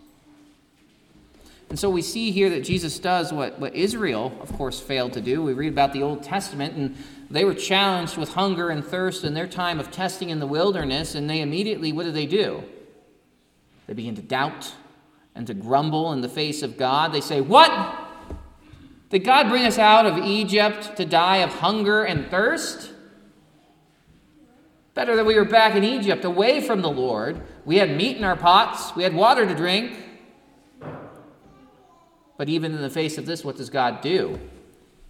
And 1.69 1.77
so 1.77 1.89
we 1.89 2.01
see 2.01 2.31
here 2.31 2.49
that 2.49 2.61
Jesus 2.61 2.97
does 2.97 3.31
what, 3.31 3.59
what 3.59 3.75
Israel, 3.75 4.35
of 4.41 4.51
course, 4.53 4.79
failed 4.79 5.13
to 5.13 5.21
do. 5.21 5.43
We 5.43 5.53
read 5.53 5.71
about 5.71 5.93
the 5.93 6.01
Old 6.01 6.23
Testament, 6.23 6.75
and 6.75 6.97
they 7.29 7.45
were 7.45 7.53
challenged 7.53 8.17
with 8.17 8.33
hunger 8.33 8.69
and 8.69 8.83
thirst 8.83 9.23
in 9.23 9.35
their 9.35 9.47
time 9.47 9.79
of 9.79 9.91
testing 9.91 10.31
in 10.31 10.39
the 10.39 10.47
wilderness, 10.47 11.13
and 11.13 11.29
they 11.29 11.41
immediately, 11.41 11.91
what 11.91 12.05
do 12.05 12.11
they 12.11 12.25
do? 12.25 12.63
They 13.85 13.93
begin 13.93 14.15
to 14.15 14.21
doubt 14.21 14.73
and 15.35 15.45
to 15.47 15.53
grumble 15.53 16.11
in 16.11 16.21
the 16.21 16.29
face 16.29 16.63
of 16.63 16.75
God. 16.75 17.13
They 17.13 17.21
say, 17.21 17.39
What? 17.39 17.71
Did 19.09 19.23
God 19.23 19.49
bring 19.49 19.65
us 19.65 19.79
out 19.79 20.05
of 20.05 20.19
Egypt 20.19 20.95
to 20.97 21.05
die 21.05 21.37
of 21.37 21.49
hunger 21.49 22.03
and 22.03 22.29
thirst? 22.29 22.91
Better 24.93 25.15
that 25.15 25.25
we 25.25 25.35
were 25.35 25.45
back 25.45 25.75
in 25.75 25.83
Egypt, 25.83 26.25
away 26.25 26.61
from 26.61 26.81
the 26.81 26.91
Lord. 26.91 27.41
We 27.65 27.77
had 27.77 27.95
meat 27.95 28.17
in 28.17 28.23
our 28.23 28.35
pots, 28.35 28.95
we 28.95 29.03
had 29.03 29.15
water 29.15 29.47
to 29.47 29.55
drink. 29.55 29.97
But 32.37 32.49
even 32.49 32.73
in 32.73 32.81
the 32.81 32.89
face 32.89 33.17
of 33.17 33.25
this, 33.25 33.43
what 33.43 33.57
does 33.57 33.69
God 33.69 34.01
do? 34.01 34.39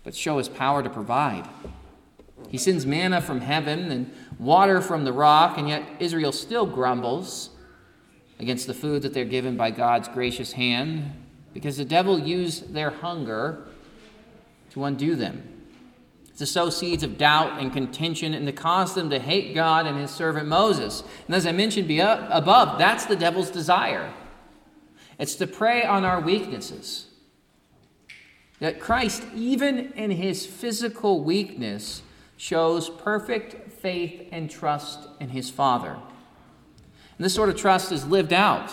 But 0.03 0.15
show 0.15 0.37
his 0.37 0.49
power 0.49 0.81
to 0.81 0.89
provide. 0.89 1.47
He 2.47 2.57
sends 2.57 2.85
manna 2.85 3.21
from 3.21 3.41
heaven 3.41 3.91
and 3.91 4.11
water 4.39 4.81
from 4.81 5.03
the 5.03 5.13
rock, 5.13 5.57
and 5.57 5.67
yet 5.67 5.83
Israel 5.99 6.31
still 6.31 6.65
grumbles 6.65 7.49
against 8.39 8.65
the 8.65 8.73
food 8.73 9.01
that 9.01 9.13
they're 9.13 9.25
given 9.25 9.57
by 9.57 9.71
God's 9.71 10.07
gracious 10.07 10.53
hand 10.53 11.11
because 11.53 11.77
the 11.77 11.85
devil 11.85 12.17
used 12.17 12.73
their 12.73 12.89
hunger 12.89 13.65
undo 14.85 15.15
them, 15.15 15.43
to 16.37 16.45
sow 16.45 16.69
seeds 16.69 17.03
of 17.03 17.17
doubt 17.17 17.59
and 17.59 17.71
contention, 17.71 18.33
and 18.33 18.45
to 18.45 18.53
cause 18.53 18.95
them 18.95 19.09
to 19.09 19.19
hate 19.19 19.53
God 19.53 19.85
and 19.85 19.97
his 19.97 20.11
servant 20.11 20.47
Moses. 20.47 21.03
And 21.27 21.35
as 21.35 21.45
I 21.45 21.51
mentioned 21.51 21.89
above, 21.91 22.77
that's 22.77 23.05
the 23.05 23.15
devil's 23.15 23.49
desire 23.49 24.13
it's 25.19 25.35
to 25.35 25.47
prey 25.47 25.83
on 25.83 26.05
our 26.05 26.21
weaknesses 26.21 27.07
that 28.59 28.79
Christ, 28.79 29.23
even 29.35 29.91
in 29.93 30.11
his 30.11 30.45
physical 30.45 31.23
weakness, 31.23 32.01
shows 32.37 32.89
perfect 32.89 33.71
faith 33.73 34.27
and 34.31 34.49
trust 34.49 35.07
in 35.19 35.29
his 35.29 35.49
Father. 35.49 35.91
And 35.91 37.25
this 37.25 37.33
sort 37.33 37.49
of 37.49 37.57
trust 37.57 37.91
is 37.91 38.05
lived 38.05 38.33
out. 38.33 38.71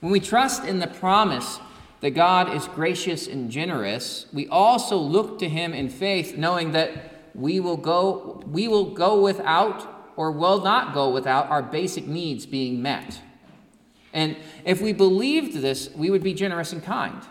When 0.00 0.12
we 0.12 0.20
trust 0.20 0.64
in 0.64 0.78
the 0.78 0.86
promise 0.86 1.58
that 2.00 2.10
God 2.10 2.54
is 2.54 2.66
gracious 2.68 3.26
and 3.26 3.50
generous, 3.50 4.26
we 4.32 4.46
also 4.48 4.96
look 4.96 5.38
to 5.38 5.48
him 5.48 5.72
in 5.72 5.88
faith, 5.88 6.36
knowing 6.36 6.72
that 6.72 7.30
we 7.34 7.60
will 7.60 7.76
go, 7.76 8.42
we 8.46 8.68
will 8.68 8.90
go 8.92 9.20
without 9.20 10.12
or 10.16 10.30
will 10.30 10.62
not 10.62 10.94
go 10.94 11.10
without 11.10 11.48
our 11.50 11.62
basic 11.62 12.06
needs 12.06 12.46
being 12.46 12.80
met. 12.80 13.20
And 14.12 14.36
if 14.64 14.80
we 14.80 14.92
believed 14.92 15.60
this, 15.60 15.90
we 15.94 16.10
would 16.10 16.22
be 16.22 16.32
generous 16.32 16.72
and 16.72 16.82
kind 16.82 17.22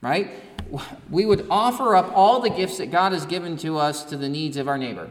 right? 0.00 0.30
We 1.10 1.26
would 1.26 1.46
offer 1.50 1.94
up 1.96 2.12
all 2.14 2.40
the 2.40 2.50
gifts 2.50 2.78
that 2.78 2.90
God 2.90 3.12
has 3.12 3.26
given 3.26 3.56
to 3.58 3.78
us 3.78 4.04
to 4.04 4.16
the 4.16 4.28
needs 4.28 4.56
of 4.56 4.68
our 4.68 4.78
neighbor, 4.78 5.10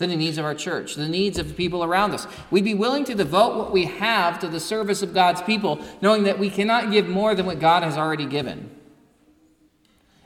to 0.00 0.06
the 0.06 0.16
needs 0.16 0.38
of 0.38 0.46
our 0.46 0.54
church, 0.54 0.94
the 0.94 1.06
needs 1.06 1.38
of 1.38 1.48
the 1.48 1.54
people 1.54 1.84
around 1.84 2.14
us. 2.14 2.26
We'd 2.50 2.64
be 2.64 2.72
willing 2.72 3.04
to 3.04 3.14
devote 3.14 3.58
what 3.58 3.70
we 3.70 3.84
have 3.84 4.38
to 4.38 4.48
the 4.48 4.58
service 4.58 5.02
of 5.02 5.12
God's 5.12 5.42
people, 5.42 5.78
knowing 6.00 6.24
that 6.24 6.38
we 6.38 6.48
cannot 6.48 6.90
give 6.90 7.06
more 7.06 7.34
than 7.34 7.44
what 7.44 7.60
God 7.60 7.82
has 7.82 7.98
already 7.98 8.24
given. 8.24 8.70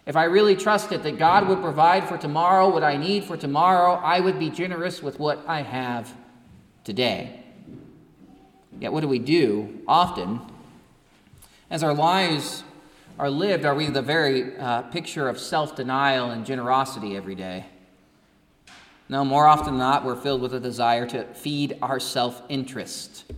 If 0.06 0.14
I 0.14 0.24
really 0.24 0.54
trusted 0.54 1.02
that 1.02 1.18
God 1.18 1.48
would 1.48 1.60
provide 1.60 2.08
for 2.08 2.16
tomorrow 2.16 2.72
what 2.72 2.84
I 2.84 2.96
need 2.96 3.24
for 3.24 3.36
tomorrow, 3.36 3.94
I 3.94 4.20
would 4.20 4.38
be 4.38 4.48
generous 4.48 5.02
with 5.02 5.18
what 5.18 5.42
I 5.48 5.62
have 5.62 6.14
today. 6.84 7.42
Yet, 8.78 8.92
what 8.92 9.00
do 9.00 9.08
we 9.08 9.18
do 9.18 9.82
often? 9.88 10.40
As 11.68 11.82
our 11.82 11.94
lives 11.94 12.62
are 13.18 13.28
lived, 13.28 13.64
are 13.64 13.74
we 13.74 13.88
the 13.88 14.02
very 14.02 14.56
uh, 14.56 14.82
picture 14.82 15.28
of 15.28 15.40
self 15.40 15.74
denial 15.74 16.30
and 16.30 16.46
generosity 16.46 17.16
every 17.16 17.34
day? 17.34 17.64
No, 19.14 19.24
more 19.24 19.46
often 19.46 19.66
than 19.66 19.78
not, 19.78 20.04
we're 20.04 20.16
filled 20.16 20.40
with 20.40 20.54
a 20.54 20.58
desire 20.58 21.06
to 21.06 21.22
feed 21.34 21.78
our 21.80 22.00
self 22.00 22.42
interest 22.48 23.32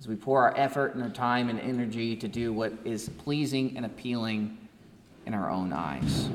as 0.00 0.08
we 0.08 0.16
pour 0.16 0.42
our 0.42 0.56
effort 0.56 0.94
and 0.94 1.02
our 1.02 1.10
time 1.10 1.50
and 1.50 1.60
energy 1.60 2.16
to 2.16 2.26
do 2.26 2.50
what 2.50 2.72
is 2.82 3.10
pleasing 3.10 3.76
and 3.76 3.84
appealing 3.84 4.56
in 5.26 5.34
our 5.34 5.50
own 5.50 5.70
eyes. 5.74 6.30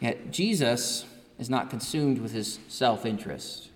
Yet 0.00 0.32
Jesus 0.32 1.04
is 1.38 1.48
not 1.48 1.70
consumed 1.70 2.18
with 2.18 2.32
his 2.32 2.58
self 2.66 3.06
interest. 3.06 3.68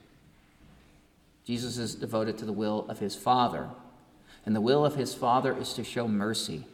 Jesus 1.45 1.79
is 1.79 1.95
devoted 1.95 2.37
to 2.39 2.45
the 2.45 2.53
will 2.53 2.85
of 2.89 2.99
his 2.99 3.15
Father. 3.15 3.69
And 4.45 4.57
the 4.57 4.61
will 4.61 4.85
of 4.85 4.97
his 4.97 5.15
Father 5.15 5.57
is 5.57 5.73
to 5.75 5.85
show 5.85 6.09
mercy. 6.09 6.65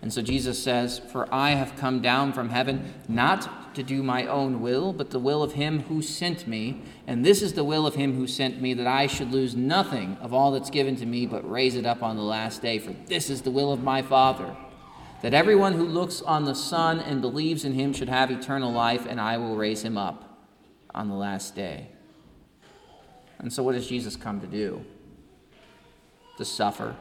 And 0.00 0.12
so 0.12 0.22
Jesus 0.22 0.62
says, 0.62 1.00
For 1.00 1.26
I 1.34 1.54
have 1.54 1.74
come 1.76 2.00
down 2.00 2.32
from 2.32 2.50
heaven 2.50 2.94
not 3.08 3.61
to 3.74 3.82
do 3.82 4.02
my 4.02 4.26
own 4.26 4.60
will, 4.60 4.92
but 4.92 5.10
the 5.10 5.18
will 5.18 5.42
of 5.42 5.52
him 5.52 5.80
who 5.84 6.02
sent 6.02 6.46
me. 6.46 6.82
And 7.06 7.24
this 7.24 7.42
is 7.42 7.54
the 7.54 7.64
will 7.64 7.86
of 7.86 7.94
him 7.94 8.16
who 8.16 8.26
sent 8.26 8.60
me, 8.60 8.74
that 8.74 8.86
I 8.86 9.06
should 9.06 9.32
lose 9.32 9.54
nothing 9.54 10.16
of 10.20 10.32
all 10.32 10.52
that's 10.52 10.70
given 10.70 10.96
to 10.96 11.06
me, 11.06 11.26
but 11.26 11.48
raise 11.48 11.74
it 11.74 11.86
up 11.86 12.02
on 12.02 12.16
the 12.16 12.22
last 12.22 12.62
day. 12.62 12.78
For 12.78 12.94
this 13.06 13.30
is 13.30 13.42
the 13.42 13.50
will 13.50 13.72
of 13.72 13.82
my 13.82 14.02
Father, 14.02 14.56
that 15.22 15.34
everyone 15.34 15.74
who 15.74 15.84
looks 15.84 16.22
on 16.22 16.44
the 16.44 16.54
Son 16.54 17.00
and 17.00 17.20
believes 17.20 17.64
in 17.64 17.74
him 17.74 17.92
should 17.92 18.08
have 18.08 18.30
eternal 18.30 18.72
life, 18.72 19.06
and 19.06 19.20
I 19.20 19.36
will 19.38 19.56
raise 19.56 19.82
him 19.82 19.96
up 19.96 20.46
on 20.94 21.08
the 21.08 21.14
last 21.14 21.54
day. 21.54 21.88
And 23.38 23.52
so, 23.52 23.62
what 23.62 23.72
does 23.72 23.88
Jesus 23.88 24.14
come 24.16 24.40
to 24.40 24.46
do? 24.46 24.84
to 26.36 26.44
suffer, 26.44 26.96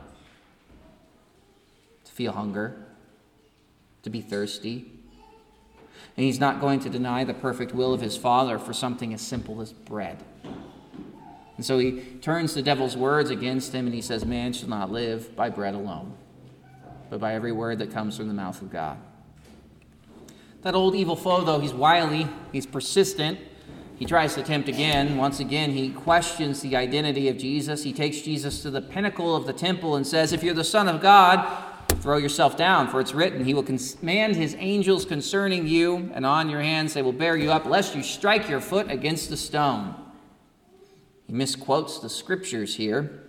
to 2.05 2.11
feel 2.11 2.31
hunger, 2.31 2.85
to 4.03 4.09
be 4.09 4.21
thirsty. 4.21 4.91
And 6.17 6.25
he's 6.25 6.39
not 6.39 6.59
going 6.59 6.79
to 6.81 6.89
deny 6.89 7.23
the 7.23 7.33
perfect 7.33 7.73
will 7.73 7.93
of 7.93 8.01
his 8.01 8.17
Father 8.17 8.59
for 8.59 8.73
something 8.73 9.13
as 9.13 9.21
simple 9.21 9.61
as 9.61 9.73
bread. 9.73 10.23
And 11.57 11.65
so 11.65 11.79
he 11.79 12.01
turns 12.21 12.53
the 12.53 12.61
devil's 12.61 12.97
words 12.97 13.29
against 13.29 13.73
him 13.73 13.85
and 13.85 13.93
he 13.93 14.01
says, 14.01 14.25
Man 14.25 14.53
shall 14.53 14.69
not 14.69 14.91
live 14.91 15.35
by 15.35 15.49
bread 15.49 15.75
alone, 15.75 16.13
but 17.09 17.19
by 17.19 17.35
every 17.35 17.51
word 17.51 17.79
that 17.79 17.91
comes 17.91 18.17
from 18.17 18.27
the 18.27 18.33
mouth 18.33 18.61
of 18.61 18.71
God. 18.71 18.97
That 20.63 20.75
old 20.75 20.95
evil 20.95 21.15
foe, 21.15 21.43
though, 21.43 21.59
he's 21.59 21.73
wily, 21.73 22.27
he's 22.51 22.65
persistent, 22.65 23.39
he 24.01 24.05
tries 24.05 24.33
to 24.33 24.41
tempt 24.41 24.67
again. 24.67 25.15
Once 25.15 25.39
again, 25.39 25.69
he 25.69 25.91
questions 25.91 26.61
the 26.61 26.75
identity 26.75 27.29
of 27.29 27.37
Jesus. 27.37 27.83
He 27.83 27.93
takes 27.93 28.21
Jesus 28.21 28.63
to 28.63 28.71
the 28.71 28.81
pinnacle 28.81 29.35
of 29.35 29.45
the 29.45 29.53
temple 29.53 29.95
and 29.95 30.07
says, 30.07 30.33
If 30.33 30.41
you're 30.41 30.55
the 30.55 30.63
Son 30.63 30.87
of 30.87 31.01
God, 31.01 31.47
throw 32.01 32.17
yourself 32.17 32.57
down, 32.57 32.87
for 32.87 32.99
it's 32.99 33.13
written, 33.13 33.45
He 33.45 33.53
will 33.53 33.63
command 33.63 34.35
His 34.35 34.55
angels 34.57 35.05
concerning 35.05 35.67
you, 35.67 36.11
and 36.13 36.25
on 36.25 36.49
your 36.49 36.61
hands 36.61 36.93
they 36.93 37.01
will 37.01 37.13
bear 37.13 37.37
you 37.37 37.51
up, 37.51 37.65
lest 37.65 37.95
you 37.95 38.03
strike 38.03 38.49
your 38.49 38.61
foot 38.61 38.89
against 38.91 39.31
a 39.31 39.37
stone. 39.37 39.95
He 41.27 41.33
misquotes 41.33 41.99
the 41.99 42.09
scriptures 42.09 42.75
here. 42.75 43.21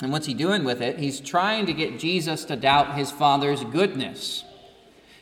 And 0.00 0.12
what's 0.12 0.26
he 0.26 0.34
doing 0.34 0.64
with 0.64 0.80
it? 0.80 0.98
He's 0.98 1.18
trying 1.18 1.66
to 1.66 1.72
get 1.72 1.98
Jesus 1.98 2.44
to 2.46 2.56
doubt 2.56 2.96
his 2.96 3.10
Father's 3.10 3.64
goodness. 3.64 4.44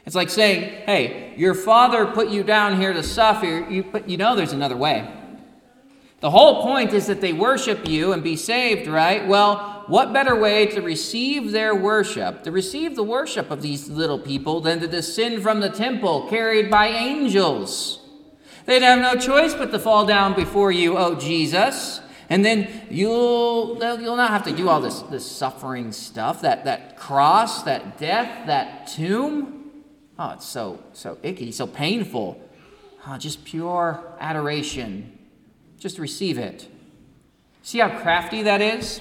It's 0.04 0.14
like 0.14 0.30
saying, 0.30 0.84
hey, 0.84 1.34
your 1.36 1.54
Father 1.54 2.06
put 2.06 2.28
you 2.28 2.44
down 2.44 2.80
here 2.80 2.92
to 2.92 3.02
suffer, 3.02 3.66
you, 3.68 3.82
but 3.82 4.08
you 4.08 4.16
know 4.16 4.36
there's 4.36 4.52
another 4.52 4.76
way. 4.76 5.10
The 6.20 6.30
whole 6.30 6.62
point 6.62 6.92
is 6.92 7.06
that 7.06 7.20
they 7.20 7.32
worship 7.32 7.88
you 7.88 8.12
and 8.12 8.22
be 8.22 8.36
saved, 8.36 8.86
right? 8.86 9.26
Well, 9.26 9.75
what 9.86 10.12
better 10.12 10.34
way 10.34 10.66
to 10.66 10.80
receive 10.80 11.52
their 11.52 11.74
worship, 11.74 12.42
to 12.44 12.50
receive 12.50 12.96
the 12.96 13.02
worship 13.02 13.50
of 13.50 13.62
these 13.62 13.88
little 13.88 14.18
people, 14.18 14.60
than 14.60 14.80
to 14.80 14.88
descend 14.88 15.42
from 15.42 15.60
the 15.60 15.70
temple 15.70 16.28
carried 16.28 16.70
by 16.70 16.88
angels? 16.88 18.00
They'd 18.64 18.82
have 18.82 18.98
no 18.98 19.14
choice 19.14 19.54
but 19.54 19.70
to 19.70 19.78
fall 19.78 20.06
down 20.06 20.34
before 20.34 20.72
you, 20.72 20.98
oh 20.98 21.14
Jesus. 21.14 22.00
And 22.28 22.44
then 22.44 22.68
you'll, 22.90 23.78
you'll 24.00 24.16
not 24.16 24.30
have 24.30 24.44
to 24.44 24.52
do 24.52 24.68
all 24.68 24.80
this, 24.80 25.00
this 25.02 25.30
suffering 25.30 25.92
stuff, 25.92 26.42
that, 26.42 26.64
that 26.64 26.96
cross, 26.96 27.62
that 27.62 27.98
death, 27.98 28.46
that 28.48 28.88
tomb. 28.88 29.70
Oh, 30.18 30.30
it's 30.30 30.46
so, 30.46 30.82
so 30.92 31.18
icky, 31.22 31.52
so 31.52 31.68
painful. 31.68 32.42
Oh, 33.06 33.16
just 33.16 33.44
pure 33.44 34.02
adoration. 34.18 35.16
Just 35.78 36.00
receive 36.00 36.38
it. 36.38 36.68
See 37.62 37.78
how 37.78 38.00
crafty 38.00 38.42
that 38.42 38.60
is? 38.60 39.00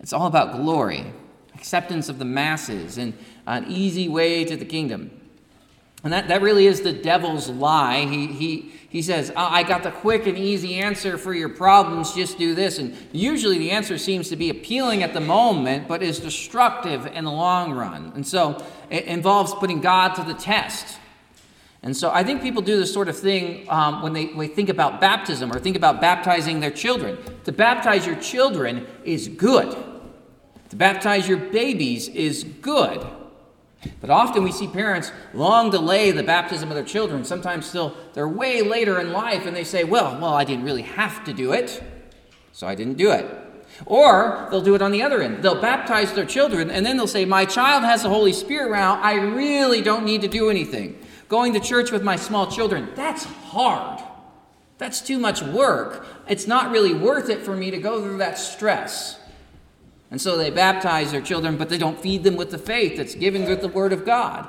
It's 0.00 0.12
all 0.12 0.26
about 0.26 0.56
glory, 0.56 1.12
acceptance 1.54 2.08
of 2.08 2.18
the 2.18 2.24
masses, 2.24 2.98
and 2.98 3.14
an 3.46 3.66
easy 3.68 4.08
way 4.08 4.44
to 4.44 4.56
the 4.56 4.64
kingdom. 4.64 5.10
And 6.02 6.12
that, 6.14 6.28
that 6.28 6.40
really 6.40 6.66
is 6.66 6.80
the 6.80 6.94
devil's 6.94 7.50
lie. 7.50 8.06
He, 8.06 8.26
he, 8.28 8.72
he 8.88 9.02
says, 9.02 9.30
oh, 9.30 9.34
I 9.36 9.62
got 9.62 9.82
the 9.82 9.90
quick 9.90 10.26
and 10.26 10.38
easy 10.38 10.76
answer 10.76 11.18
for 11.18 11.34
your 11.34 11.50
problems, 11.50 12.14
just 12.14 12.38
do 12.38 12.54
this. 12.54 12.78
And 12.78 12.96
usually 13.12 13.58
the 13.58 13.70
answer 13.70 13.98
seems 13.98 14.30
to 14.30 14.36
be 14.36 14.48
appealing 14.48 15.02
at 15.02 15.12
the 15.12 15.20
moment, 15.20 15.88
but 15.88 16.02
is 16.02 16.18
destructive 16.18 17.06
in 17.06 17.24
the 17.24 17.30
long 17.30 17.72
run. 17.72 18.12
And 18.14 18.26
so 18.26 18.64
it 18.88 19.04
involves 19.04 19.52
putting 19.54 19.82
God 19.82 20.14
to 20.14 20.22
the 20.22 20.34
test. 20.34 20.96
And 21.82 21.94
so 21.94 22.10
I 22.10 22.24
think 22.24 22.42
people 22.42 22.62
do 22.62 22.78
this 22.78 22.92
sort 22.92 23.08
of 23.08 23.18
thing 23.18 23.66
um, 23.68 24.02
when 24.02 24.12
they, 24.12 24.26
they 24.26 24.48
think 24.48 24.70
about 24.70 25.00
baptism 25.00 25.52
or 25.52 25.58
think 25.58 25.76
about 25.76 26.00
baptizing 26.00 26.60
their 26.60 26.70
children. 26.70 27.18
To 27.44 27.52
baptize 27.52 28.06
your 28.06 28.16
children 28.16 28.86
is 29.04 29.28
good, 29.28 29.76
to 30.70 30.76
baptize 30.76 31.28
your 31.28 31.38
babies 31.38 32.08
is 32.08 32.44
good. 32.44 33.06
But 34.00 34.10
often 34.10 34.42
we 34.42 34.52
see 34.52 34.66
parents 34.66 35.10
long 35.32 35.70
delay 35.70 36.10
the 36.10 36.22
baptism 36.22 36.68
of 36.68 36.74
their 36.74 36.84
children. 36.84 37.24
Sometimes 37.24 37.66
still 37.66 37.96
they're 38.12 38.28
way 38.28 38.62
later 38.62 39.00
in 39.00 39.12
life 39.12 39.46
and 39.46 39.56
they 39.56 39.64
say, 39.64 39.84
well, 39.84 40.18
well, 40.20 40.34
I 40.34 40.44
didn't 40.44 40.64
really 40.64 40.82
have 40.82 41.24
to 41.24 41.32
do 41.32 41.52
it, 41.52 41.82
so 42.52 42.66
I 42.66 42.74
didn't 42.74 42.98
do 42.98 43.10
it. 43.10 43.26
Or 43.86 44.48
they'll 44.50 44.60
do 44.60 44.74
it 44.74 44.82
on 44.82 44.92
the 44.92 45.02
other 45.02 45.22
end. 45.22 45.42
They'll 45.42 45.60
baptize 45.60 46.12
their 46.12 46.26
children 46.26 46.70
and 46.70 46.84
then 46.84 46.96
they'll 46.96 47.06
say, 47.06 47.24
My 47.24 47.46
child 47.46 47.82
has 47.84 48.02
the 48.02 48.10
Holy 48.10 48.32
Spirit 48.32 48.70
now. 48.72 49.00
I 49.00 49.14
really 49.14 49.80
don't 49.80 50.04
need 50.04 50.20
to 50.22 50.28
do 50.28 50.50
anything. 50.50 50.98
Going 51.28 51.54
to 51.54 51.60
church 51.60 51.90
with 51.90 52.02
my 52.02 52.16
small 52.16 52.50
children, 52.50 52.90
that's 52.94 53.24
hard. 53.24 54.02
That's 54.78 55.00
too 55.00 55.18
much 55.18 55.42
work. 55.42 56.06
It's 56.28 56.46
not 56.46 56.70
really 56.70 56.94
worth 56.94 57.28
it 57.28 57.40
for 57.40 57.54
me 57.54 57.70
to 57.70 57.78
go 57.78 58.02
through 58.02 58.18
that 58.18 58.38
stress. 58.38 59.19
And 60.10 60.20
so 60.20 60.36
they 60.36 60.50
baptize 60.50 61.12
their 61.12 61.20
children, 61.20 61.56
but 61.56 61.68
they 61.68 61.78
don't 61.78 61.98
feed 61.98 62.24
them 62.24 62.36
with 62.36 62.50
the 62.50 62.58
faith 62.58 62.96
that's 62.96 63.14
given 63.14 63.44
with 63.44 63.60
the 63.60 63.68
Word 63.68 63.92
of 63.92 64.04
God. 64.04 64.48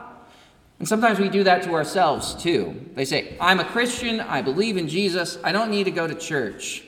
And 0.79 0.87
sometimes 0.87 1.19
we 1.19 1.29
do 1.29 1.43
that 1.43 1.61
to 1.63 1.73
ourselves 1.73 2.33
too. 2.33 2.89
They 2.95 3.05
say, 3.05 3.37
I'm 3.39 3.59
a 3.59 3.65
Christian, 3.65 4.19
I 4.19 4.41
believe 4.41 4.77
in 4.77 4.87
Jesus, 4.87 5.37
I 5.43 5.51
don't 5.51 5.69
need 5.69 5.83
to 5.83 5.91
go 5.91 6.07
to 6.07 6.15
church 6.15 6.83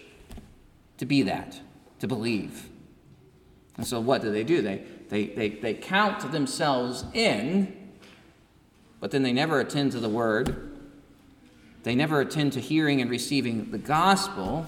to 0.98 1.06
be 1.06 1.22
that, 1.24 1.60
to 2.00 2.08
believe. 2.08 2.70
And 3.78 3.86
so 3.86 4.00
what 4.00 4.24
do 4.24 4.32
they 4.32 4.44
do? 4.44 4.64
They, 4.64 4.84
they, 5.10 5.26
they, 5.28 5.50
they 5.50 5.74
count 5.76 6.32
themselves 6.32 7.06
in, 7.14 7.92
but 9.00 9.12
then 9.12 9.22
they 9.22 9.34
never 9.34 9.60
attend 9.60 9.92
to 9.92 10.00
the 10.00 10.10
Word. 10.10 10.72
They 11.84 11.94
never 11.94 12.22
attend 12.22 12.54
to 12.54 12.60
hearing 12.60 13.02
and 13.02 13.12
receiving 13.12 13.70
the 13.70 13.78
gospel. 13.78 14.66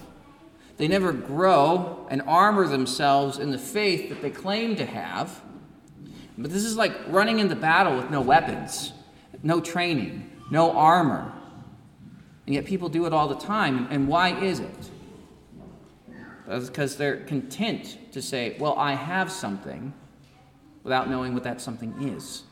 They 0.77 0.87
never 0.87 1.13
grow 1.13 2.05
and 2.09 2.21
armor 2.23 2.67
themselves 2.67 3.37
in 3.37 3.51
the 3.51 3.57
faith 3.57 4.09
that 4.09 4.21
they 4.21 4.29
claim 4.29 4.75
to 4.75 4.85
have. 4.85 5.41
But 6.37 6.51
this 6.51 6.65
is 6.65 6.75
like 6.75 6.93
running 7.07 7.39
into 7.39 7.55
battle 7.55 7.95
with 7.95 8.09
no 8.09 8.19
weapons, 8.19 8.91
no 9.41 9.61
training, 9.61 10.29
no 10.51 10.71
armor. 10.71 11.31
And 12.45 12.53
yet 12.55 12.65
people 12.65 12.89
do 12.89 13.05
it 13.05 13.13
all 13.13 13.27
the 13.27 13.39
time. 13.39 13.87
And 13.89 14.07
why 14.07 14.37
is 14.39 14.59
it? 14.59 14.89
That's 16.45 16.67
because 16.67 16.97
they're 16.97 17.17
content 17.23 17.97
to 18.11 18.21
say, 18.21 18.55
well, 18.59 18.75
I 18.77 18.93
have 18.93 19.31
something, 19.31 19.93
without 20.83 21.09
knowing 21.09 21.33
what 21.33 21.43
that 21.43 21.61
something 21.61 22.09
is. 22.09 22.43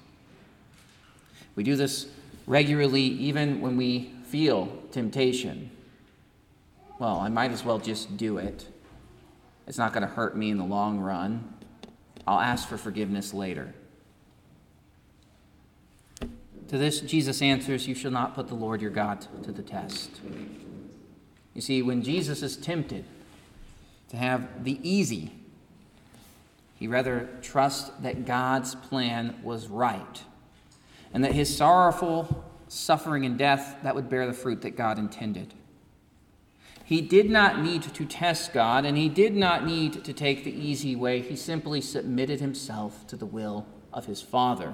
We 1.56 1.64
do 1.64 1.76
this 1.76 2.08
regularly, 2.48 3.02
even 3.02 3.62
when 3.62 3.78
we 3.78 4.14
feel 4.24 4.76
temptation 4.92 5.70
well, 7.00 7.20
I 7.20 7.30
might 7.30 7.52
as 7.52 7.64
well 7.64 7.80
just 7.80 8.18
do 8.18 8.38
it. 8.38 8.68
It's 9.68 9.78
not 9.78 9.94
going 9.94 10.08
to 10.08 10.14
hurt 10.14 10.38
me 10.38 10.50
in 10.50 10.58
the 10.58 10.66
long 10.66 11.00
run. 11.00 11.54
I'll 12.28 12.40
ask 12.40 12.68
for 12.68 12.78
forgiveness 12.78 13.34
later. 13.34 13.74
To 16.22 16.78
this, 16.78 17.02
Jesus 17.02 17.42
answers, 17.42 17.88
You 17.88 17.96
shall 17.96 18.12
not 18.12 18.36
put 18.36 18.48
the 18.48 18.56
Lord 18.56 18.82
your 18.82 18.92
God 18.92 19.28
to 19.44 19.52
the 19.52 19.62
test. 19.62 20.22
You 21.54 21.62
see, 21.62 21.82
when 21.82 22.02
Jesus 22.02 22.42
is 22.42 22.58
tempted 22.58 23.06
to 24.10 24.18
have 24.18 24.64
the 24.64 24.80
easy, 24.82 25.34
he 26.80 26.88
rather 26.88 27.30
trusts 27.42 27.92
that 28.02 28.26
God's 28.26 28.76
plan 28.76 29.36
was 29.44 29.68
right 29.68 30.24
and 31.14 31.24
that 31.24 31.34
his 31.34 31.56
sorrowful 31.56 32.44
suffering 32.68 33.26
and 33.26 33.38
death 33.38 33.78
that 33.84 33.94
would 33.94 34.10
bear 34.10 34.26
the 34.26 34.34
fruit 34.34 34.62
that 34.64 34.76
God 34.76 34.98
intended. 34.98 35.54
He 36.86 37.02
did 37.02 37.30
not 37.30 37.62
need 37.62 37.84
to 37.84 38.06
test 38.06 38.54
God, 38.54 38.86
and 38.86 38.98
he 38.98 39.08
did 39.08 39.36
not 39.36 39.66
need 39.66 40.04
to 40.04 40.14
take 40.14 40.44
the 40.44 40.54
easy 40.54 40.96
way. 40.96 41.22
He 41.22 41.36
simply 41.36 41.80
submitted 41.80 42.42
himself 42.42 43.08
to 43.08 43.16
the 43.16 43.26
will 43.26 43.66
of 43.94 44.06
his 44.06 44.22
Father. 44.22 44.74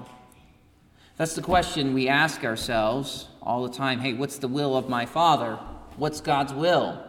That's 1.16 1.34
the 1.34 1.42
question 1.42 1.94
we 1.94 2.08
ask 2.08 2.44
ourselves 2.44 3.28
all 3.42 3.62
the 3.62 3.72
time. 3.72 4.00
Hey, 4.00 4.14
what's 4.14 4.38
the 4.38 4.48
will 4.48 4.76
of 4.76 4.88
my 4.88 5.06
Father? 5.06 5.56
What's 5.96 6.20
God's 6.20 6.52
will? 6.52 7.04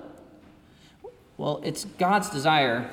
Well, 1.38 1.62
it's 1.64 1.86
God's 1.86 2.30
desire 2.30 2.92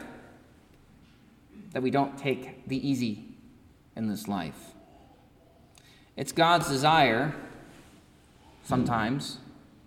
that 1.73 1.83
we 1.83 1.91
don't 1.91 2.17
take 2.17 2.67
the 2.67 2.89
easy 2.89 3.25
in 3.97 4.09
this 4.09 4.27
life. 4.27 4.73
It's 6.17 6.33
God's 6.33 6.69
desire 6.69 7.35
sometimes 8.65 9.39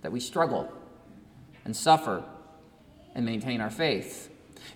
that 0.02 0.12
we 0.12 0.20
struggle 0.20 0.72
and 1.66 1.76
suffer 1.76 2.24
and 3.16 3.26
maintain 3.26 3.62
our 3.62 3.70
faith. 3.70 4.30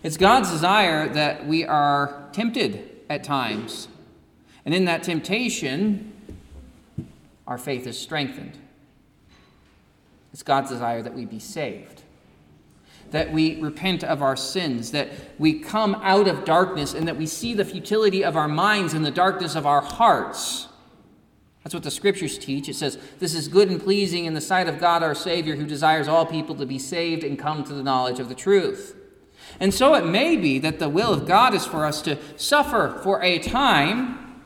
It's 0.04 0.18
God's 0.18 0.52
desire 0.52 1.08
that 1.10 1.48
we 1.48 1.66
are 1.66 2.30
tempted 2.32 2.90
at 3.10 3.24
times. 3.24 3.88
And 4.66 4.74
in 4.74 4.86
that 4.86 5.04
temptation, 5.04 6.14
our 7.48 7.58
faith 7.58 7.88
is 7.88 7.98
strengthened. 7.98 8.58
It's 10.34 10.44
God's 10.44 10.70
desire 10.70 11.02
that 11.02 11.14
we 11.14 11.26
be 11.26 11.40
saved, 11.40 12.02
that 13.12 13.32
we 13.32 13.62
repent 13.62 14.04
of 14.04 14.22
our 14.22 14.36
sins, 14.36 14.92
that 14.92 15.10
we 15.38 15.60
come 15.60 15.96
out 16.04 16.28
of 16.28 16.44
darkness, 16.44 16.94
and 16.94 17.08
that 17.08 17.16
we 17.16 17.26
see 17.26 17.54
the 17.54 17.64
futility 17.64 18.24
of 18.24 18.36
our 18.36 18.48
minds 18.48 18.94
and 18.94 19.06
the 19.06 19.12
darkness 19.12 19.56
of 19.56 19.66
our 19.66 19.82
hearts 19.82 20.68
that's 21.66 21.74
what 21.74 21.84
the 21.84 21.90
scriptures 21.90 22.38
teach. 22.38 22.70
It 22.70 22.76
says, 22.76 23.00
This 23.18 23.34
is 23.34 23.48
good 23.48 23.72
and 23.72 23.82
pleasing 23.82 24.26
in 24.26 24.36
the 24.36 24.40
sight 24.40 24.68
of 24.68 24.80
God 24.80 25.02
our 25.02 25.16
Savior, 25.16 25.56
who 25.56 25.66
desires 25.66 26.08
all 26.08 26.24
people 26.24 26.54
to 26.58 26.66
be 26.68 26.78
saved 26.78 27.24
and 27.24 27.40
come 27.40 27.64
to 27.64 27.74
the 27.74 27.82
knowledge 27.82 28.20
of 28.20 28.30
the 28.30 28.36
truth. 28.36 28.96
And 29.60 29.74
so 29.74 29.96
it 29.96 30.06
may 30.06 30.38
be 30.38 30.60
that 30.60 30.78
the 30.78 30.90
will 30.90 31.12
of 31.12 31.26
God 31.26 31.56
is 31.56 31.66
for 31.66 31.84
us 31.84 32.04
to 32.04 32.20
suffer 32.36 33.00
for 33.02 33.20
a 33.24 33.40
time 33.40 34.44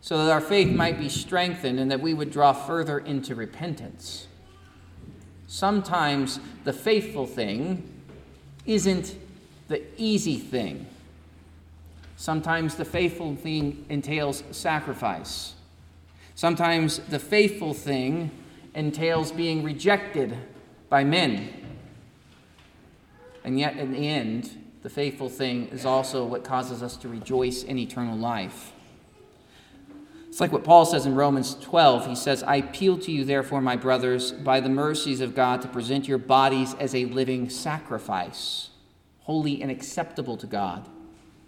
so 0.00 0.18
that 0.18 0.32
our 0.32 0.40
faith 0.40 0.74
might 0.74 0.98
be 0.98 1.08
strengthened 1.08 1.78
and 1.78 1.88
that 1.88 2.00
we 2.00 2.14
would 2.14 2.32
draw 2.32 2.52
further 2.52 2.98
into 2.98 3.36
repentance. 3.36 4.26
Sometimes 5.46 6.40
the 6.64 6.72
faithful 6.72 7.26
thing 7.26 7.88
isn't 8.66 9.14
the 9.68 9.84
easy 9.96 10.36
thing. 10.36 10.86
Sometimes 12.16 12.74
the 12.74 12.84
faithful 12.84 13.36
thing 13.36 13.86
entails 13.88 14.42
sacrifice. 14.50 15.54
Sometimes 16.40 17.00
the 17.00 17.18
faithful 17.18 17.74
thing 17.74 18.30
entails 18.74 19.30
being 19.30 19.62
rejected 19.62 20.34
by 20.88 21.04
men. 21.04 21.52
And 23.44 23.60
yet, 23.60 23.76
in 23.76 23.92
the 23.92 24.08
end, 24.08 24.72
the 24.80 24.88
faithful 24.88 25.28
thing 25.28 25.68
is 25.68 25.84
also 25.84 26.24
what 26.24 26.42
causes 26.42 26.82
us 26.82 26.96
to 26.96 27.08
rejoice 27.10 27.62
in 27.62 27.76
eternal 27.76 28.16
life. 28.16 28.72
It's 30.30 30.40
like 30.40 30.50
what 30.50 30.64
Paul 30.64 30.86
says 30.86 31.04
in 31.04 31.14
Romans 31.14 31.56
12. 31.56 32.06
He 32.06 32.16
says, 32.16 32.42
I 32.42 32.56
appeal 32.56 32.96
to 32.96 33.12
you, 33.12 33.26
therefore, 33.26 33.60
my 33.60 33.76
brothers, 33.76 34.32
by 34.32 34.60
the 34.60 34.70
mercies 34.70 35.20
of 35.20 35.34
God, 35.34 35.60
to 35.60 35.68
present 35.68 36.08
your 36.08 36.16
bodies 36.16 36.72
as 36.80 36.94
a 36.94 37.04
living 37.04 37.50
sacrifice, 37.50 38.70
holy 39.24 39.60
and 39.60 39.70
acceptable 39.70 40.38
to 40.38 40.46
God 40.46 40.88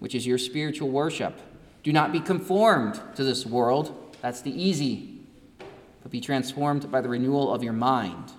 which 0.00 0.16
is 0.16 0.26
your 0.26 0.36
spiritual 0.36 0.90
worship. 0.90 1.40
Do 1.84 1.92
not 1.92 2.10
be 2.10 2.18
conformed 2.18 3.00
to 3.14 3.22
this 3.22 3.46
world. 3.46 4.01
That's 4.22 4.40
the 4.40 4.50
easy. 4.50 5.18
But 6.02 6.10
be 6.10 6.20
transformed 6.20 6.90
by 6.90 7.02
the 7.02 7.08
renewal 7.08 7.52
of 7.52 7.62
your 7.62 7.74
mind. 7.74 8.32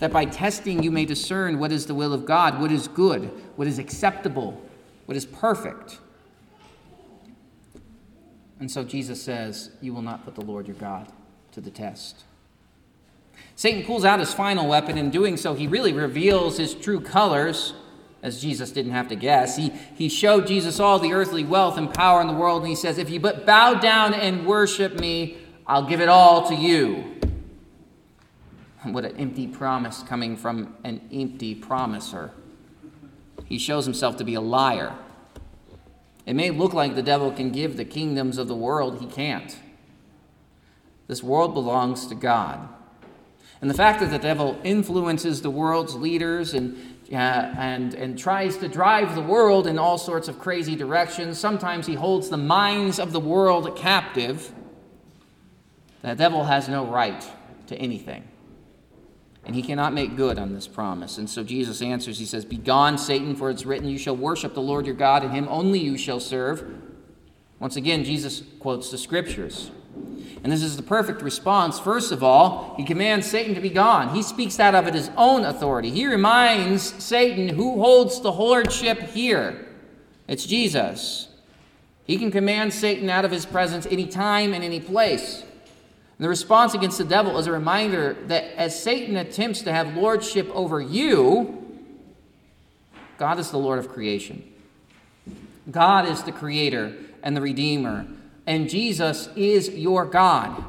That 0.00 0.12
by 0.12 0.26
testing 0.26 0.82
you 0.82 0.90
may 0.90 1.04
discern 1.04 1.58
what 1.58 1.72
is 1.72 1.86
the 1.86 1.94
will 1.94 2.12
of 2.12 2.26
God, 2.26 2.60
what 2.60 2.70
is 2.70 2.88
good, 2.88 3.30
what 3.56 3.66
is 3.66 3.78
acceptable, 3.78 4.60
what 5.06 5.16
is 5.16 5.24
perfect. 5.24 5.98
And 8.60 8.70
so 8.70 8.84
Jesus 8.84 9.22
says, 9.22 9.70
You 9.80 9.94
will 9.94 10.02
not 10.02 10.24
put 10.24 10.34
the 10.34 10.44
Lord 10.44 10.66
your 10.66 10.76
God 10.76 11.10
to 11.52 11.60
the 11.60 11.70
test. 11.70 12.24
Satan 13.54 13.84
pulls 13.84 14.04
out 14.04 14.18
his 14.20 14.34
final 14.34 14.68
weapon. 14.68 14.98
In 14.98 15.10
doing 15.10 15.36
so, 15.36 15.54
he 15.54 15.66
really 15.66 15.92
reveals 15.92 16.58
his 16.58 16.74
true 16.74 17.00
colors, 17.00 17.74
as 18.22 18.40
Jesus 18.40 18.70
didn't 18.70 18.92
have 18.92 19.08
to 19.08 19.16
guess. 19.16 19.56
He, 19.56 19.72
he 19.94 20.08
showed 20.08 20.46
Jesus 20.46 20.78
all 20.78 20.98
the 20.98 21.12
earthly 21.12 21.44
wealth 21.44 21.76
and 21.76 21.92
power 21.92 22.20
in 22.20 22.28
the 22.28 22.32
world, 22.32 22.62
and 22.62 22.68
he 22.68 22.76
says, 22.76 22.98
If 22.98 23.10
you 23.10 23.18
but 23.18 23.44
bow 23.44 23.74
down 23.74 24.14
and 24.14 24.46
worship 24.46 24.98
me, 24.98 25.38
I'll 25.66 25.86
give 25.86 26.00
it 26.00 26.08
all 26.08 26.48
to 26.48 26.54
you. 26.54 27.16
What 28.84 29.04
an 29.04 29.16
empty 29.16 29.46
promise 29.46 30.02
coming 30.02 30.36
from 30.36 30.76
an 30.82 31.00
empty 31.12 31.54
promiser. 31.54 32.32
He 33.44 33.58
shows 33.58 33.84
himself 33.84 34.16
to 34.16 34.24
be 34.24 34.34
a 34.34 34.40
liar. 34.40 34.94
It 36.26 36.34
may 36.34 36.50
look 36.50 36.72
like 36.72 36.94
the 36.94 37.02
devil 37.02 37.30
can 37.30 37.50
give 37.50 37.76
the 37.76 37.84
kingdoms 37.84 38.38
of 38.38 38.48
the 38.48 38.54
world, 38.54 39.00
he 39.00 39.06
can't. 39.06 39.56
This 41.06 41.22
world 41.22 41.54
belongs 41.54 42.06
to 42.06 42.14
God. 42.14 42.68
And 43.60 43.70
the 43.70 43.74
fact 43.74 44.00
that 44.00 44.10
the 44.10 44.18
devil 44.18 44.58
influences 44.64 45.42
the 45.42 45.50
world's 45.50 45.94
leaders 45.94 46.52
and, 46.52 46.98
uh, 47.10 47.14
and, 47.14 47.94
and 47.94 48.18
tries 48.18 48.56
to 48.58 48.68
drive 48.68 49.14
the 49.14 49.20
world 49.20 49.66
in 49.66 49.78
all 49.78 49.98
sorts 49.98 50.28
of 50.28 50.38
crazy 50.38 50.76
directions, 50.76 51.38
sometimes 51.38 51.86
he 51.86 51.94
holds 51.94 52.28
the 52.28 52.36
minds 52.36 52.98
of 52.98 53.12
the 53.12 53.20
world 53.20 53.76
captive. 53.76 54.52
The 56.02 56.14
devil 56.14 56.44
has 56.44 56.68
no 56.68 56.86
right 56.86 57.24
to 57.66 57.76
anything. 57.76 58.24
And 59.44 59.56
he 59.56 59.62
cannot 59.62 59.92
make 59.92 60.16
good 60.16 60.38
on 60.38 60.54
this 60.54 60.68
promise. 60.68 61.18
And 61.18 61.28
so 61.28 61.42
Jesus 61.42 61.82
answers, 61.82 62.18
He 62.18 62.24
says, 62.24 62.44
Begone, 62.44 62.96
Satan, 62.96 63.34
for 63.34 63.50
it's 63.50 63.66
written, 63.66 63.88
You 63.88 63.98
shall 63.98 64.16
worship 64.16 64.54
the 64.54 64.62
Lord 64.62 64.86
your 64.86 64.94
God, 64.94 65.24
and 65.24 65.32
him 65.32 65.48
only 65.50 65.80
you 65.80 65.98
shall 65.98 66.20
serve. 66.20 66.64
Once 67.58 67.76
again, 67.76 68.04
Jesus 68.04 68.42
quotes 68.60 68.90
the 68.90 68.98
scriptures. 68.98 69.70
And 70.42 70.52
this 70.52 70.62
is 70.62 70.76
the 70.76 70.82
perfect 70.82 71.22
response. 71.22 71.78
First 71.78 72.10
of 72.10 72.22
all, 72.22 72.74
he 72.76 72.84
commands 72.84 73.30
Satan 73.30 73.54
to 73.54 73.60
be 73.60 73.70
gone. 73.70 74.14
He 74.14 74.22
speaks 74.22 74.58
out 74.58 74.74
of 74.74 74.92
his 74.92 75.10
own 75.16 75.44
authority. 75.44 75.90
He 75.90 76.06
reminds 76.06 76.82
Satan 77.02 77.48
who 77.48 77.80
holds 77.80 78.20
the 78.20 78.32
lordship 78.32 79.00
here. 79.00 79.68
It's 80.26 80.44
Jesus. 80.44 81.28
He 82.04 82.18
can 82.18 82.32
command 82.32 82.74
Satan 82.74 83.08
out 83.08 83.24
of 83.24 83.30
his 83.30 83.46
presence 83.46 83.86
any 83.86 84.06
time 84.06 84.52
and 84.52 84.64
any 84.64 84.80
place. 84.80 85.42
And 85.42 86.24
the 86.24 86.28
response 86.28 86.74
against 86.74 86.98
the 86.98 87.04
devil 87.04 87.38
is 87.38 87.46
a 87.46 87.52
reminder 87.52 88.16
that 88.26 88.44
as 88.56 88.80
Satan 88.80 89.16
attempts 89.16 89.62
to 89.62 89.72
have 89.72 89.96
lordship 89.96 90.48
over 90.52 90.80
you, 90.80 91.80
God 93.16 93.38
is 93.38 93.52
the 93.52 93.58
Lord 93.58 93.78
of 93.78 93.88
creation. 93.88 94.42
God 95.70 96.08
is 96.08 96.24
the 96.24 96.32
creator 96.32 96.92
and 97.22 97.36
the 97.36 97.40
redeemer 97.40 98.06
and 98.46 98.68
Jesus 98.68 99.28
is 99.36 99.68
your 99.70 100.04
God. 100.04 100.64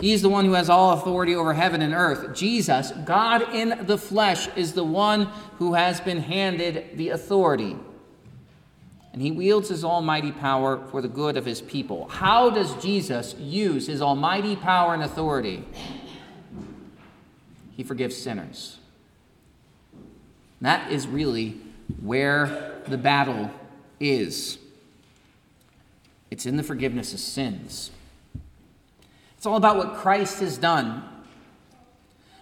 He's 0.00 0.22
the 0.22 0.28
one 0.28 0.44
who 0.44 0.52
has 0.52 0.70
all 0.70 0.92
authority 0.92 1.34
over 1.34 1.54
heaven 1.54 1.82
and 1.82 1.92
earth. 1.92 2.36
Jesus, 2.36 2.92
God 3.04 3.52
in 3.52 3.86
the 3.86 3.98
flesh, 3.98 4.48
is 4.54 4.72
the 4.72 4.84
one 4.84 5.28
who 5.58 5.74
has 5.74 6.00
been 6.00 6.20
handed 6.20 6.96
the 6.96 7.08
authority. 7.08 7.76
And 9.12 9.20
he 9.20 9.32
wields 9.32 9.68
his 9.70 9.82
almighty 9.84 10.30
power 10.30 10.86
for 10.92 11.02
the 11.02 11.08
good 11.08 11.36
of 11.36 11.44
his 11.44 11.60
people. 11.60 12.06
How 12.08 12.50
does 12.50 12.80
Jesus 12.80 13.34
use 13.40 13.88
his 13.88 14.00
almighty 14.00 14.54
power 14.54 14.94
and 14.94 15.02
authority? 15.02 15.64
He 17.76 17.82
forgives 17.82 18.16
sinners. 18.16 18.78
That 20.60 20.92
is 20.92 21.08
really 21.08 21.56
where 22.00 22.82
the 22.86 22.98
battle 22.98 23.50
is. 23.98 24.58
It's 26.30 26.46
in 26.46 26.56
the 26.56 26.62
forgiveness 26.62 27.14
of 27.14 27.20
sins. 27.20 27.90
It's 29.36 29.46
all 29.46 29.56
about 29.56 29.76
what 29.76 29.94
Christ 29.94 30.40
has 30.40 30.58
done. 30.58 31.02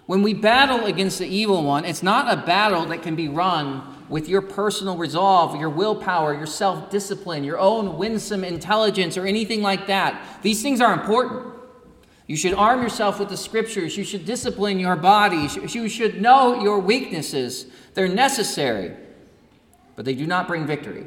When 0.06 0.22
we 0.22 0.34
battle 0.34 0.86
against 0.86 1.18
the 1.18 1.26
evil 1.26 1.62
one, 1.64 1.84
it's 1.84 2.02
not 2.02 2.32
a 2.32 2.46
battle 2.46 2.86
that 2.86 3.02
can 3.02 3.16
be 3.16 3.28
run 3.28 3.82
with 4.08 4.28
your 4.28 4.40
personal 4.40 4.96
resolve, 4.96 5.58
your 5.58 5.68
willpower, 5.68 6.32
your 6.32 6.46
self 6.46 6.90
discipline, 6.90 7.42
your 7.42 7.58
own 7.58 7.98
winsome 7.98 8.44
intelligence, 8.44 9.16
or 9.16 9.26
anything 9.26 9.62
like 9.62 9.88
that. 9.88 10.40
These 10.42 10.62
things 10.62 10.80
are 10.80 10.92
important. 10.92 11.54
You 12.28 12.36
should 12.36 12.54
arm 12.54 12.82
yourself 12.82 13.18
with 13.18 13.28
the 13.28 13.36
scriptures. 13.36 13.96
You 13.96 14.04
should 14.04 14.24
discipline 14.24 14.78
your 14.78 14.96
body. 14.96 15.48
You 15.68 15.88
should 15.88 16.20
know 16.20 16.62
your 16.62 16.78
weaknesses. 16.80 17.66
They're 17.94 18.08
necessary, 18.08 18.96
but 19.94 20.04
they 20.04 20.14
do 20.14 20.26
not 20.26 20.48
bring 20.48 20.66
victory. 20.66 21.06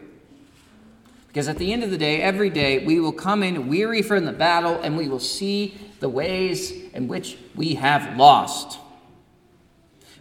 Because 1.29 1.47
at 1.47 1.59
the 1.59 1.71
end 1.71 1.83
of 1.83 1.91
the 1.91 1.97
day, 1.97 2.21
every 2.21 2.49
day, 2.49 2.83
we 2.83 2.99
will 2.99 3.11
come 3.11 3.43
in 3.43 3.69
weary 3.69 4.01
from 4.01 4.25
the 4.25 4.33
battle 4.33 4.79
and 4.81 4.97
we 4.97 5.07
will 5.07 5.19
see 5.19 5.77
the 5.99 6.09
ways 6.09 6.71
in 6.93 7.07
which 7.07 7.37
we 7.55 7.75
have 7.75 8.17
lost. 8.17 8.79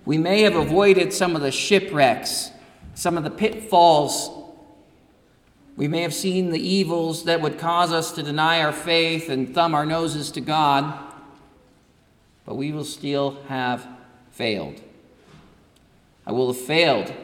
We 0.04 0.18
may 0.18 0.42
have 0.42 0.54
avoided 0.54 1.14
some 1.14 1.34
of 1.34 1.40
the 1.40 1.50
shipwrecks, 1.50 2.50
some 2.94 3.16
of 3.16 3.24
the 3.24 3.30
pitfalls. 3.30 4.30
We 5.76 5.88
may 5.88 6.02
have 6.02 6.12
seen 6.12 6.50
the 6.50 6.60
evils 6.60 7.24
that 7.24 7.40
would 7.40 7.58
cause 7.58 7.90
us 7.90 8.12
to 8.12 8.22
deny 8.22 8.62
our 8.62 8.72
faith 8.72 9.30
and 9.30 9.54
thumb 9.54 9.74
our 9.74 9.86
noses 9.86 10.30
to 10.32 10.42
God, 10.42 10.98
but 12.44 12.56
we 12.56 12.70
will 12.70 12.84
still 12.84 13.38
have 13.48 13.86
failed. 14.30 14.78
I 16.26 16.32
will 16.32 16.48
have 16.48 16.60
failed 16.60 17.14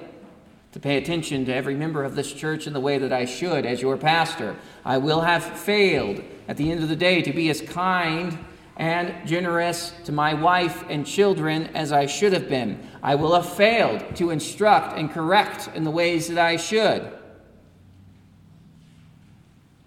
to 0.74 0.80
pay 0.80 0.96
attention 0.96 1.44
to 1.44 1.54
every 1.54 1.76
member 1.76 2.02
of 2.02 2.16
this 2.16 2.32
church 2.32 2.66
in 2.66 2.72
the 2.72 2.80
way 2.80 2.98
that 2.98 3.12
I 3.12 3.26
should 3.26 3.64
as 3.64 3.80
your 3.80 3.96
pastor. 3.96 4.56
I 4.84 4.98
will 4.98 5.20
have 5.20 5.44
failed 5.44 6.20
at 6.48 6.56
the 6.56 6.68
end 6.68 6.82
of 6.82 6.88
the 6.88 6.96
day 6.96 7.22
to 7.22 7.32
be 7.32 7.48
as 7.48 7.60
kind 7.60 8.36
and 8.76 9.14
generous 9.24 9.92
to 10.06 10.10
my 10.10 10.34
wife 10.34 10.82
and 10.88 11.06
children 11.06 11.68
as 11.76 11.92
I 11.92 12.06
should 12.06 12.32
have 12.32 12.48
been. 12.48 12.84
I 13.04 13.14
will 13.14 13.36
have 13.36 13.48
failed 13.54 14.16
to 14.16 14.30
instruct 14.30 14.98
and 14.98 15.12
correct 15.12 15.70
in 15.76 15.84
the 15.84 15.92
ways 15.92 16.26
that 16.26 16.38
I 16.38 16.56
should. 16.56 17.08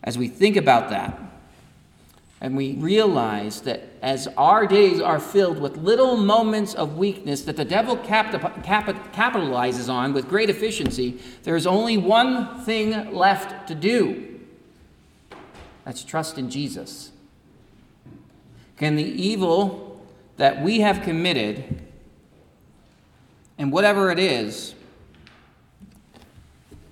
As 0.02 0.18
we 0.18 0.30
think 0.30 0.56
about 0.56 0.90
that, 0.92 1.20
and 2.40 2.56
we 2.56 2.74
realize 2.74 3.62
that 3.62 3.82
as 4.02 4.28
our 4.38 4.68
days 4.68 5.02
are 5.02 5.20
filled 5.20 5.60
with 5.60 5.78
little 5.78 6.18
moments 6.18 6.76
of 6.76 6.98
weakness 6.98 7.42
that 7.44 7.58
the 7.58 7.66
devil 7.66 7.98
cap- 7.98 8.32
cap- 8.64 9.14
capitalizes 9.14 9.92
on 9.92 10.14
with 10.14 10.30
great 10.30 10.50
efficiency, 10.50 11.20
there 11.44 11.56
is 11.56 11.66
only 11.66 11.98
one 11.98 12.62
thing 12.62 13.14
left 13.14 13.68
to 13.68 13.76
do 13.76 14.40
that's 15.84 16.04
trust 16.04 16.38
in 16.38 16.50
Jesus. 16.50 17.12
Can 18.76 18.98
the 18.98 19.04
evil 19.04 20.06
that 20.36 20.62
we 20.62 20.82
have 20.82 21.02
committed, 21.02 21.82
and 23.58 23.72
whatever 23.72 24.12
it 24.12 24.20
is, 24.20 24.76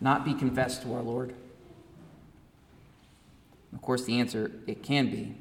not 0.02 0.26
be 0.26 0.34
confessed 0.34 0.82
to 0.84 0.94
our 0.96 1.04
Lord? 1.04 1.36
Of 3.76 3.82
course, 3.82 4.06
the 4.06 4.20
answer 4.20 4.52
it 4.66 4.82
can 4.82 5.12
be. 5.12 5.36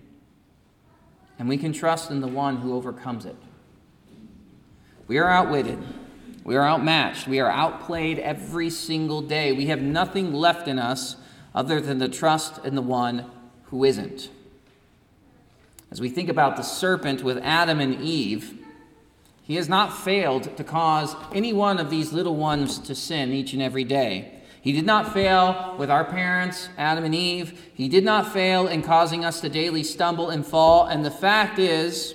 And 1.38 1.48
we 1.48 1.56
can 1.56 1.72
trust 1.72 2.10
in 2.10 2.20
the 2.20 2.28
one 2.28 2.58
who 2.58 2.74
overcomes 2.74 3.24
it. 3.24 3.36
We 5.06 5.18
are 5.18 5.30
outwitted. 5.30 5.78
We 6.44 6.56
are 6.56 6.66
outmatched. 6.66 7.26
We 7.26 7.40
are 7.40 7.50
outplayed 7.50 8.18
every 8.18 8.68
single 8.68 9.22
day. 9.22 9.52
We 9.52 9.66
have 9.66 9.80
nothing 9.80 10.32
left 10.34 10.68
in 10.68 10.78
us 10.78 11.16
other 11.54 11.80
than 11.80 12.00
to 12.00 12.08
trust 12.08 12.64
in 12.64 12.74
the 12.74 12.82
one 12.82 13.30
who 13.64 13.84
isn't. 13.84 14.28
As 15.90 16.00
we 16.00 16.08
think 16.08 16.28
about 16.28 16.56
the 16.56 16.62
serpent 16.62 17.22
with 17.22 17.38
Adam 17.38 17.80
and 17.80 18.00
Eve, 18.02 18.58
he 19.42 19.56
has 19.56 19.68
not 19.68 19.96
failed 19.96 20.56
to 20.56 20.64
cause 20.64 21.14
any 21.32 21.52
one 21.52 21.78
of 21.78 21.90
these 21.90 22.12
little 22.12 22.34
ones 22.34 22.78
to 22.80 22.94
sin 22.94 23.32
each 23.32 23.52
and 23.52 23.62
every 23.62 23.84
day. 23.84 24.33
He 24.64 24.72
did 24.72 24.86
not 24.86 25.12
fail 25.12 25.74
with 25.76 25.90
our 25.90 26.06
parents, 26.06 26.70
Adam 26.78 27.04
and 27.04 27.14
Eve. 27.14 27.70
He 27.74 27.86
did 27.86 28.02
not 28.02 28.32
fail 28.32 28.66
in 28.66 28.80
causing 28.80 29.22
us 29.22 29.42
to 29.42 29.50
daily 29.50 29.82
stumble 29.82 30.30
and 30.30 30.44
fall. 30.44 30.86
And 30.86 31.04
the 31.04 31.10
fact 31.10 31.58
is, 31.58 32.14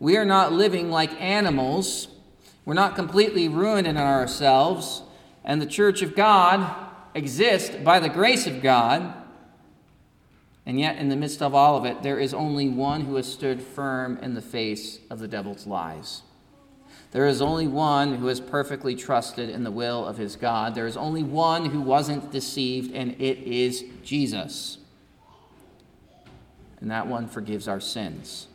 we 0.00 0.16
are 0.16 0.24
not 0.24 0.54
living 0.54 0.90
like 0.90 1.20
animals. 1.20 2.08
We're 2.64 2.72
not 2.72 2.96
completely 2.96 3.46
ruined 3.46 3.86
in 3.86 3.98
ourselves. 3.98 5.02
And 5.44 5.60
the 5.60 5.66
church 5.66 6.00
of 6.00 6.16
God 6.16 6.66
exists 7.14 7.76
by 7.76 8.00
the 8.00 8.08
grace 8.08 8.46
of 8.46 8.62
God. 8.62 9.12
And 10.64 10.80
yet, 10.80 10.96
in 10.96 11.10
the 11.10 11.16
midst 11.16 11.42
of 11.42 11.54
all 11.54 11.76
of 11.76 11.84
it, 11.84 12.02
there 12.02 12.18
is 12.18 12.32
only 12.32 12.70
one 12.70 13.02
who 13.02 13.16
has 13.16 13.30
stood 13.30 13.60
firm 13.60 14.16
in 14.22 14.32
the 14.32 14.40
face 14.40 15.00
of 15.10 15.18
the 15.18 15.28
devil's 15.28 15.66
lies. 15.66 16.22
There 17.12 17.26
is 17.26 17.40
only 17.40 17.66
one 17.66 18.16
who 18.16 18.26
has 18.26 18.40
perfectly 18.40 18.94
trusted 18.94 19.48
in 19.48 19.64
the 19.64 19.70
will 19.70 20.04
of 20.04 20.18
his 20.18 20.36
God. 20.36 20.74
There 20.74 20.86
is 20.86 20.96
only 20.96 21.22
one 21.22 21.66
who 21.66 21.80
wasn't 21.80 22.32
deceived, 22.32 22.94
and 22.94 23.12
it 23.12 23.38
is 23.38 23.84
Jesus. 24.02 24.78
And 26.80 26.90
that 26.90 27.06
one 27.06 27.28
forgives 27.28 27.68
our 27.68 27.80
sins. 27.80 28.48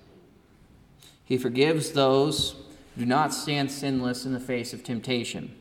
He 1.24 1.38
forgives 1.38 1.92
those 1.92 2.56
who 2.96 3.02
do 3.02 3.06
not 3.06 3.34
stand 3.34 3.72
sinless 3.72 4.26
in 4.26 4.34
the 4.34 4.40
face 4.40 4.74
of 4.74 4.84
temptation. 4.84 5.56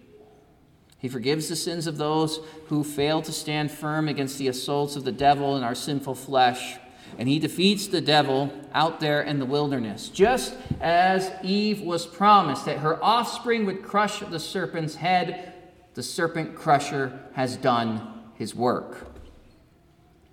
He 0.99 1.09
forgives 1.09 1.49
the 1.49 1.57
sins 1.57 1.87
of 1.87 1.97
those 1.97 2.41
who 2.67 2.85
fail 2.85 3.23
to 3.23 3.33
stand 3.33 3.71
firm 3.71 4.09
against 4.09 4.37
the 4.37 4.49
assaults 4.49 4.97
of 4.97 5.05
the 5.05 5.13
devil 5.13 5.57
in 5.57 5.63
our 5.63 5.75
sinful 5.75 6.17
flesh 6.17 6.77
and 7.19 7.29
he 7.29 7.39
defeats 7.39 7.87
the 7.87 8.01
devil 8.01 8.53
out 8.73 9.01
there 9.01 9.23
in 9.23 9.39
the 9.39 9.47
wilderness, 9.47 10.09
just 10.09 10.55
as 10.81 11.31
Eve 11.43 11.83
was 11.83 12.07
promised 12.07 12.65
that 12.65 12.79
her 12.79 13.03
offspring 13.03 13.67
would 13.67 13.83
crush 13.83 14.21
the 14.21 14.41
serpent's 14.41 14.97
head. 14.97 15.53
The 15.95 16.03
serpent 16.03 16.55
crusher 16.55 17.21
has 17.35 17.57
done 17.57 18.23
his 18.35 18.55
work. 18.55 19.09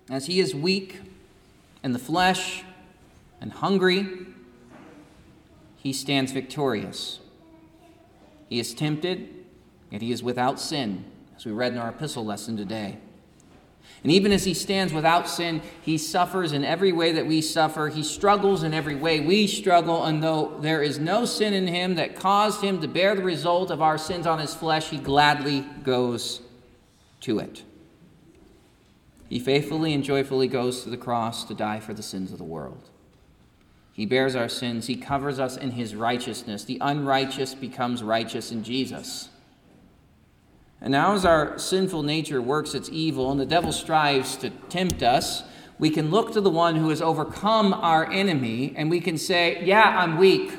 As 0.08 0.26
he 0.26 0.40
is 0.40 0.54
weak 0.54 1.00
in 1.82 1.92
the 1.92 1.98
flesh 1.98 2.62
and 3.40 3.52
hungry, 3.52 4.26
he 5.76 5.92
stands 5.92 6.32
victorious. 6.32 7.20
He 8.48 8.58
is 8.58 8.72
tempted, 8.72 9.28
yet 9.90 10.00
he 10.00 10.10
is 10.10 10.22
without 10.22 10.58
sin, 10.58 11.04
as 11.36 11.44
we 11.44 11.52
read 11.52 11.72
in 11.72 11.78
our 11.78 11.90
epistle 11.90 12.24
lesson 12.24 12.56
today. 12.56 12.98
And 14.02 14.12
even 14.12 14.32
as 14.32 14.44
he 14.44 14.54
stands 14.54 14.92
without 14.92 15.28
sin, 15.28 15.60
he 15.82 15.98
suffers 15.98 16.52
in 16.52 16.64
every 16.64 16.92
way 16.92 17.12
that 17.12 17.26
we 17.26 17.42
suffer. 17.42 17.88
He 17.88 18.04
struggles 18.04 18.62
in 18.62 18.72
every 18.72 18.94
way 18.94 19.20
we 19.20 19.46
struggle. 19.46 20.04
And 20.04 20.22
though 20.22 20.56
there 20.60 20.82
is 20.82 20.98
no 20.98 21.24
sin 21.24 21.52
in 21.52 21.66
him 21.66 21.96
that 21.96 22.14
caused 22.14 22.62
him 22.62 22.80
to 22.80 22.88
bear 22.88 23.16
the 23.16 23.24
result 23.24 23.70
of 23.70 23.82
our 23.82 23.98
sins 23.98 24.26
on 24.26 24.38
his 24.38 24.54
flesh, 24.54 24.90
he 24.90 24.98
gladly 24.98 25.66
goes 25.82 26.42
to 27.22 27.40
it. 27.40 27.64
He 29.28 29.40
faithfully 29.40 29.92
and 29.92 30.04
joyfully 30.04 30.48
goes 30.48 30.84
to 30.84 30.90
the 30.90 30.96
cross 30.96 31.44
to 31.44 31.54
die 31.54 31.80
for 31.80 31.92
the 31.92 32.02
sins 32.02 32.32
of 32.32 32.38
the 32.38 32.44
world. 32.44 32.88
He 33.92 34.06
bears 34.06 34.36
our 34.36 34.48
sins, 34.48 34.86
he 34.86 34.94
covers 34.94 35.40
us 35.40 35.56
in 35.56 35.72
his 35.72 35.96
righteousness. 35.96 36.62
The 36.62 36.78
unrighteous 36.80 37.56
becomes 37.56 38.02
righteous 38.02 38.52
in 38.52 38.62
Jesus. 38.62 39.28
And 40.80 40.92
now, 40.92 41.14
as 41.14 41.24
our 41.24 41.58
sinful 41.58 42.04
nature 42.04 42.40
works 42.40 42.74
its 42.74 42.88
evil 42.92 43.30
and 43.30 43.40
the 43.40 43.46
devil 43.46 43.72
strives 43.72 44.36
to 44.36 44.50
tempt 44.50 45.02
us, 45.02 45.42
we 45.78 45.90
can 45.90 46.10
look 46.10 46.32
to 46.32 46.40
the 46.40 46.50
one 46.50 46.76
who 46.76 46.88
has 46.90 47.02
overcome 47.02 47.72
our 47.72 48.10
enemy 48.10 48.74
and 48.76 48.90
we 48.90 49.00
can 49.00 49.18
say, 49.18 49.64
Yeah, 49.64 49.82
I'm 49.82 50.18
weak. 50.18 50.52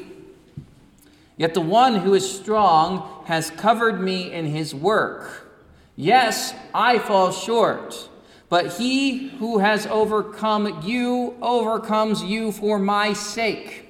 Yet 1.38 1.54
the 1.54 1.62
one 1.62 1.96
who 1.96 2.14
is 2.14 2.30
strong 2.30 3.24
has 3.26 3.50
covered 3.52 4.02
me 4.02 4.32
in 4.34 4.48
his 4.48 4.76
work. 4.76 5.50
Yes, 5.96 6.54
I 6.74 7.00
fall 7.00 7.32
short, 7.32 8.10
but 8.50 8.74
he 8.74 9.30
who 9.38 9.60
has 9.60 9.86
overcome 9.88 10.82
you 10.84 11.38
overcomes 11.42 12.24
you 12.24 12.52
for 12.52 12.78
my 12.78 13.14
sake, 13.14 13.90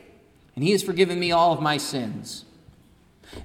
and 0.56 0.64
he 0.64 0.72
has 0.72 0.84
forgiven 0.84 1.20
me 1.20 1.32
all 1.32 1.54
of 1.54 1.62
my 1.62 1.78
sins. 1.78 2.46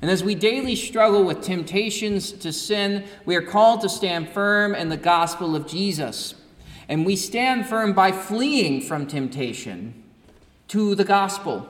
And 0.00 0.10
as 0.10 0.24
we 0.24 0.34
daily 0.34 0.76
struggle 0.76 1.24
with 1.24 1.42
temptations 1.42 2.32
to 2.32 2.52
sin, 2.52 3.04
we 3.24 3.36
are 3.36 3.42
called 3.42 3.80
to 3.82 3.88
stand 3.88 4.30
firm 4.30 4.74
in 4.74 4.88
the 4.88 4.96
gospel 4.96 5.54
of 5.54 5.66
Jesus. 5.66 6.34
And 6.88 7.06
we 7.06 7.16
stand 7.16 7.66
firm 7.66 7.92
by 7.92 8.12
fleeing 8.12 8.80
from 8.80 9.06
temptation 9.06 10.02
to 10.68 10.94
the 10.94 11.04
gospel. 11.04 11.68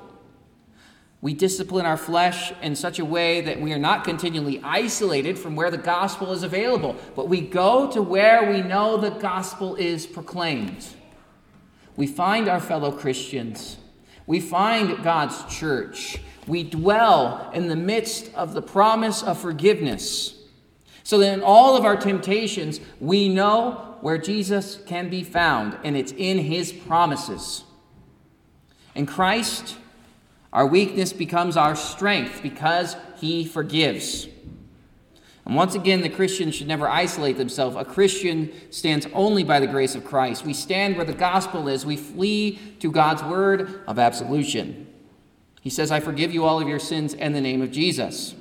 We 1.21 1.33
discipline 1.33 1.87
our 1.87 1.97
flesh 1.97 2.53
in 2.61 2.77
such 2.77 2.99
a 2.99 3.05
way 3.05 3.41
that 3.41 3.61
we 3.61 3.73
are 3.73 3.79
not 3.79 4.05
continually 4.05 4.61
isolated 4.63 5.39
from 5.39 5.57
where 5.57 5.71
the 5.71 5.79
gospel 5.79 6.33
is 6.33 6.43
available, 6.43 6.97
but 7.17 7.29
we 7.29 7.41
go 7.41 7.91
to 7.93 8.03
where 8.03 8.51
we 8.51 8.61
know 8.61 8.99
the 8.99 9.11
gospel 9.11 9.75
is 9.77 10.07
proclaimed. 10.07 10.87
We 11.97 12.07
find 12.07 12.47
our 12.47 12.61
fellow 12.61 12.93
Christians. 12.93 13.79
We 14.27 14.41
find 14.41 15.03
God's 15.03 15.43
church 15.45 16.19
we 16.47 16.63
dwell 16.63 17.51
in 17.55 17.69
the 17.69 17.77
midst 17.77 18.33
of 18.35 18.55
the 18.55 18.63
promise 18.63 19.23
of 19.23 19.39
forgiveness. 19.39 20.35
So 21.03 21.19
that 21.19 21.33
in 21.35 21.43
all 21.43 21.77
of 21.77 21.85
our 21.85 21.97
temptations, 21.97 22.81
we 23.01 23.29
know 23.29 23.97
where 24.01 24.19
Jesus 24.19 24.79
can 24.87 25.09
be 25.09 25.23
found, 25.23 25.79
and 25.85 25.97
it's 25.97 26.13
in 26.13 26.39
his 26.39 26.73
promises. 26.73 27.65
In 28.95 29.07
Christ, 29.07 29.77
our 30.53 30.67
weakness 30.67 31.13
becomes 31.13 31.57
our 31.57 31.75
strength 31.75 32.41
because 32.43 32.97
he 33.17 33.45
forgives. 33.45 34.29
And 35.45 35.57
once 35.57 35.75
again, 35.75 36.01
the 36.01 36.09
Christian 36.09 36.51
should 36.51 36.69
never 36.69 36.89
isolate 36.89 37.37
themselves. 37.37 37.77
A 37.77 37.85
Christian 37.85 38.51
stands 38.71 39.07
only 39.13 39.45
by 39.45 39.61
the 39.61 39.67
grace 39.67 39.95
of 39.95 40.05
Christ. 40.05 40.45
We 40.45 40.55
stand 40.55 40.97
where 40.97 41.05
the 41.05 41.13
gospel 41.13 41.69
is. 41.69 41.85
We 41.85 41.97
flee 41.97 42.59
to 42.81 42.91
God's 42.91 43.23
word 43.23 43.83
of 43.87 43.99
absolution. 43.99 44.84
He 45.65 45.71
says, 45.71 45.91
I 45.91 45.99
forgive 45.99 46.33
you 46.33 46.45
all 46.45 46.61
of 46.61 46.69
your 46.69 46.79
sins 46.79 47.15
in 47.15 47.33
the 47.33 47.41
name 47.41 47.63
of 47.63 47.73
Jesus. 47.73 48.35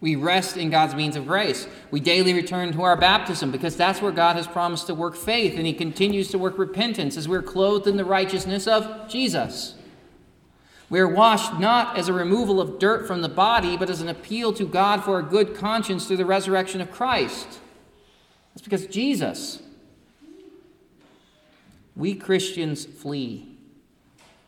We 0.00 0.16
rest 0.16 0.56
in 0.56 0.70
God's 0.70 0.94
means 0.94 1.14
of 1.14 1.26
grace. 1.26 1.68
We 1.90 2.00
daily 2.00 2.32
return 2.32 2.72
to 2.72 2.82
our 2.82 2.96
baptism 2.96 3.52
because 3.52 3.76
that's 3.76 4.00
where 4.00 4.10
God 4.10 4.34
has 4.36 4.46
promised 4.46 4.86
to 4.86 4.94
work 4.94 5.14
faith, 5.14 5.58
and 5.58 5.66
He 5.66 5.74
continues 5.74 6.28
to 6.30 6.38
work 6.38 6.56
repentance 6.56 7.18
as 7.18 7.28
we're 7.28 7.42
clothed 7.42 7.86
in 7.86 7.98
the 7.98 8.04
righteousness 8.04 8.66
of 8.66 9.10
Jesus. 9.10 9.74
We 10.88 10.98
are 11.00 11.08
washed 11.08 11.60
not 11.60 11.98
as 11.98 12.08
a 12.08 12.14
removal 12.14 12.58
of 12.58 12.78
dirt 12.78 13.06
from 13.06 13.20
the 13.20 13.28
body, 13.28 13.76
but 13.76 13.90
as 13.90 14.00
an 14.00 14.08
appeal 14.08 14.54
to 14.54 14.64
God 14.64 15.04
for 15.04 15.18
a 15.18 15.22
good 15.22 15.54
conscience 15.54 16.06
through 16.06 16.16
the 16.16 16.24
resurrection 16.24 16.80
of 16.80 16.90
Christ. 16.90 17.60
That's 18.54 18.64
because 18.64 18.86
Jesus. 18.86 19.62
We 21.94 22.14
Christians 22.14 22.86
flee 22.86 23.51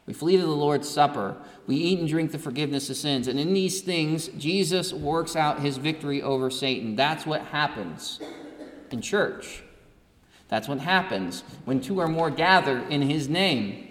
we 0.07 0.13
flee 0.13 0.37
to 0.37 0.43
the 0.43 0.49
Lord's 0.49 0.89
Supper. 0.89 1.37
We 1.67 1.77
eat 1.77 1.99
and 1.99 2.09
drink 2.09 2.33
the 2.33 2.39
forgiveness 2.39 2.91
of 2.91 2.97
sins. 2.97 3.27
And 3.27 3.41
in 3.41 3.55
these 3.55 3.81
things, 3.81 4.29
Jesus 4.29 4.93
works 4.93 5.35
out 5.35 5.61
his 5.61 5.79
victory 5.79 6.21
over 6.21 6.51
Satan. 6.51 6.95
That's 6.95 7.25
what 7.25 7.41
happens 7.41 8.21
in 8.91 9.01
church. 9.01 9.63
That's 10.49 10.69
what 10.69 10.81
happens 10.81 11.43
when 11.65 11.81
two 11.81 12.01
or 12.01 12.09
more 12.09 12.31
gather 12.31 12.81
in 12.81 13.03
his 13.03 13.29
name. 13.29 13.89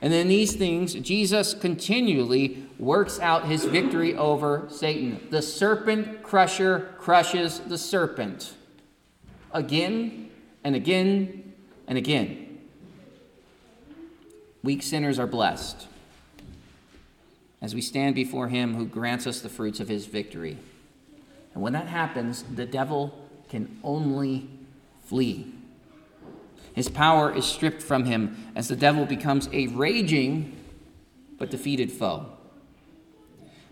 And 0.00 0.12
in 0.12 0.26
these 0.26 0.56
things, 0.56 0.94
Jesus 0.94 1.54
continually 1.54 2.66
works 2.76 3.20
out 3.20 3.46
his 3.46 3.64
victory 3.64 4.16
over 4.16 4.66
Satan. 4.68 5.28
The 5.30 5.40
serpent 5.40 6.24
crusher 6.24 6.92
crushes 6.98 7.60
the 7.60 7.78
serpent 7.78 8.54
again 9.52 10.30
and 10.64 10.74
again 10.74 11.54
and 11.86 11.96
again. 11.96 12.51
Weak 14.62 14.82
sinners 14.82 15.18
are 15.18 15.26
blessed 15.26 15.86
as 17.60 17.74
we 17.74 17.80
stand 17.80 18.14
before 18.14 18.48
Him 18.48 18.74
who 18.74 18.86
grants 18.86 19.26
us 19.26 19.40
the 19.40 19.48
fruits 19.48 19.80
of 19.80 19.88
His 19.88 20.06
victory. 20.06 20.58
And 21.54 21.62
when 21.62 21.72
that 21.72 21.86
happens, 21.86 22.42
the 22.42 22.66
devil 22.66 23.28
can 23.48 23.78
only 23.84 24.48
flee. 25.04 25.52
His 26.74 26.88
power 26.88 27.34
is 27.34 27.44
stripped 27.44 27.82
from 27.82 28.04
him 28.04 28.50
as 28.54 28.68
the 28.68 28.76
devil 28.76 29.04
becomes 29.04 29.48
a 29.52 29.66
raging 29.68 30.56
but 31.38 31.50
defeated 31.50 31.92
foe. 31.92 32.26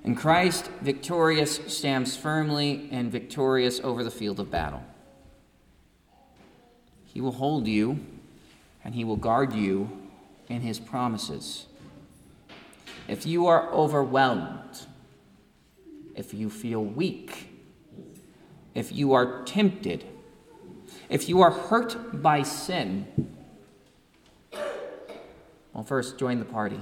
And 0.05 0.16
Christ, 0.16 0.70
victorious, 0.81 1.61
stands 1.66 2.16
firmly 2.16 2.88
and 2.90 3.11
victorious 3.11 3.81
over 3.81 4.05
the 4.05 4.11
field 4.11 4.40
of 4.40 4.50
battle. 4.50 4.83
He 7.05 7.20
will 7.20 7.33
hold 7.33 7.66
you 7.66 8.00
and 8.85 8.94
he 8.94 9.05
will 9.05 9.16
guard 9.16 9.53
you 9.55 9.90
in 10.50 10.60
his 10.60 10.78
promises. 10.78 11.66
If 13.08 13.24
you 13.24 13.46
are 13.46 13.70
overwhelmed, 13.72 14.86
if 16.14 16.34
you 16.34 16.50
feel 16.50 16.84
weak, 16.84 17.48
if 18.74 18.92
you 18.92 19.14
are 19.14 19.42
tempted, 19.44 20.04
if 21.08 21.28
you 21.28 21.40
are 21.40 21.50
hurt 21.50 22.20
by 22.20 22.42
sin, 22.42 23.06
well, 25.72 25.84
first 25.84 26.18
join 26.18 26.40
the 26.40 26.44
party. 26.44 26.80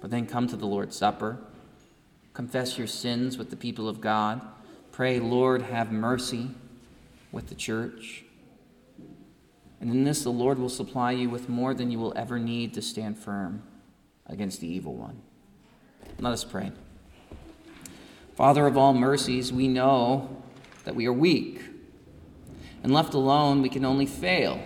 But 0.00 0.10
then 0.10 0.26
come 0.26 0.48
to 0.48 0.56
the 0.56 0.66
Lord's 0.66 0.96
Supper. 0.96 1.38
Confess 2.34 2.76
your 2.76 2.88
sins 2.88 3.38
with 3.38 3.50
the 3.50 3.56
people 3.56 3.88
of 3.88 4.00
God. 4.00 4.40
Pray, 4.90 5.20
Lord, 5.20 5.62
have 5.62 5.92
mercy 5.92 6.50
with 7.30 7.48
the 7.48 7.54
church. 7.54 8.24
And 9.82 9.90
in 9.90 10.04
this, 10.04 10.22
the 10.22 10.30
Lord 10.30 10.60
will 10.60 10.68
supply 10.68 11.10
you 11.10 11.28
with 11.28 11.48
more 11.48 11.74
than 11.74 11.90
you 11.90 11.98
will 11.98 12.12
ever 12.14 12.38
need 12.38 12.72
to 12.74 12.80
stand 12.80 13.18
firm 13.18 13.64
against 14.26 14.60
the 14.60 14.68
evil 14.68 14.94
one. 14.94 15.20
Let 16.20 16.32
us 16.32 16.44
pray. 16.44 16.70
Father 18.36 18.68
of 18.68 18.76
all 18.76 18.94
mercies, 18.94 19.52
we 19.52 19.66
know 19.66 20.40
that 20.84 20.94
we 20.94 21.06
are 21.06 21.12
weak. 21.12 21.62
And 22.84 22.94
left 22.94 23.12
alone, 23.12 23.60
we 23.60 23.68
can 23.68 23.84
only 23.84 24.06
fail. 24.06 24.62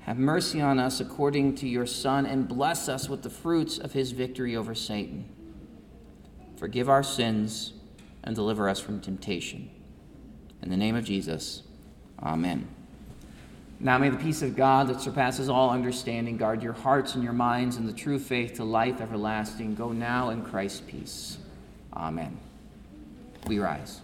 have 0.00 0.18
mercy 0.18 0.62
on 0.62 0.78
us 0.78 0.98
according 0.98 1.54
to 1.56 1.68
your 1.68 1.86
Son, 1.86 2.24
and 2.24 2.48
bless 2.48 2.88
us 2.88 3.10
with 3.10 3.22
the 3.22 3.30
fruits 3.30 3.76
of 3.76 3.92
his 3.92 4.12
victory 4.12 4.56
over 4.56 4.74
Satan. 4.74 5.28
Forgive 6.56 6.88
our 6.88 7.02
sins 7.02 7.74
and 8.22 8.34
deliver 8.34 8.66
us 8.66 8.80
from 8.80 9.00
temptation. 9.00 9.68
In 10.62 10.70
the 10.70 10.76
name 10.78 10.96
of 10.96 11.04
Jesus, 11.04 11.64
amen. 12.22 12.73
Now 13.80 13.98
may 13.98 14.08
the 14.08 14.16
peace 14.16 14.42
of 14.42 14.56
God 14.56 14.88
that 14.88 15.00
surpasses 15.00 15.48
all 15.48 15.70
understanding 15.70 16.36
guard 16.36 16.62
your 16.62 16.72
hearts 16.72 17.14
and 17.14 17.24
your 17.24 17.32
minds 17.32 17.76
in 17.76 17.86
the 17.86 17.92
true 17.92 18.18
faith 18.18 18.54
to 18.54 18.64
life 18.64 19.00
everlasting. 19.00 19.74
Go 19.74 19.92
now 19.92 20.30
in 20.30 20.42
Christ's 20.42 20.80
peace. 20.80 21.38
Amen. 21.92 22.36
We 23.46 23.58
rise. 23.58 24.00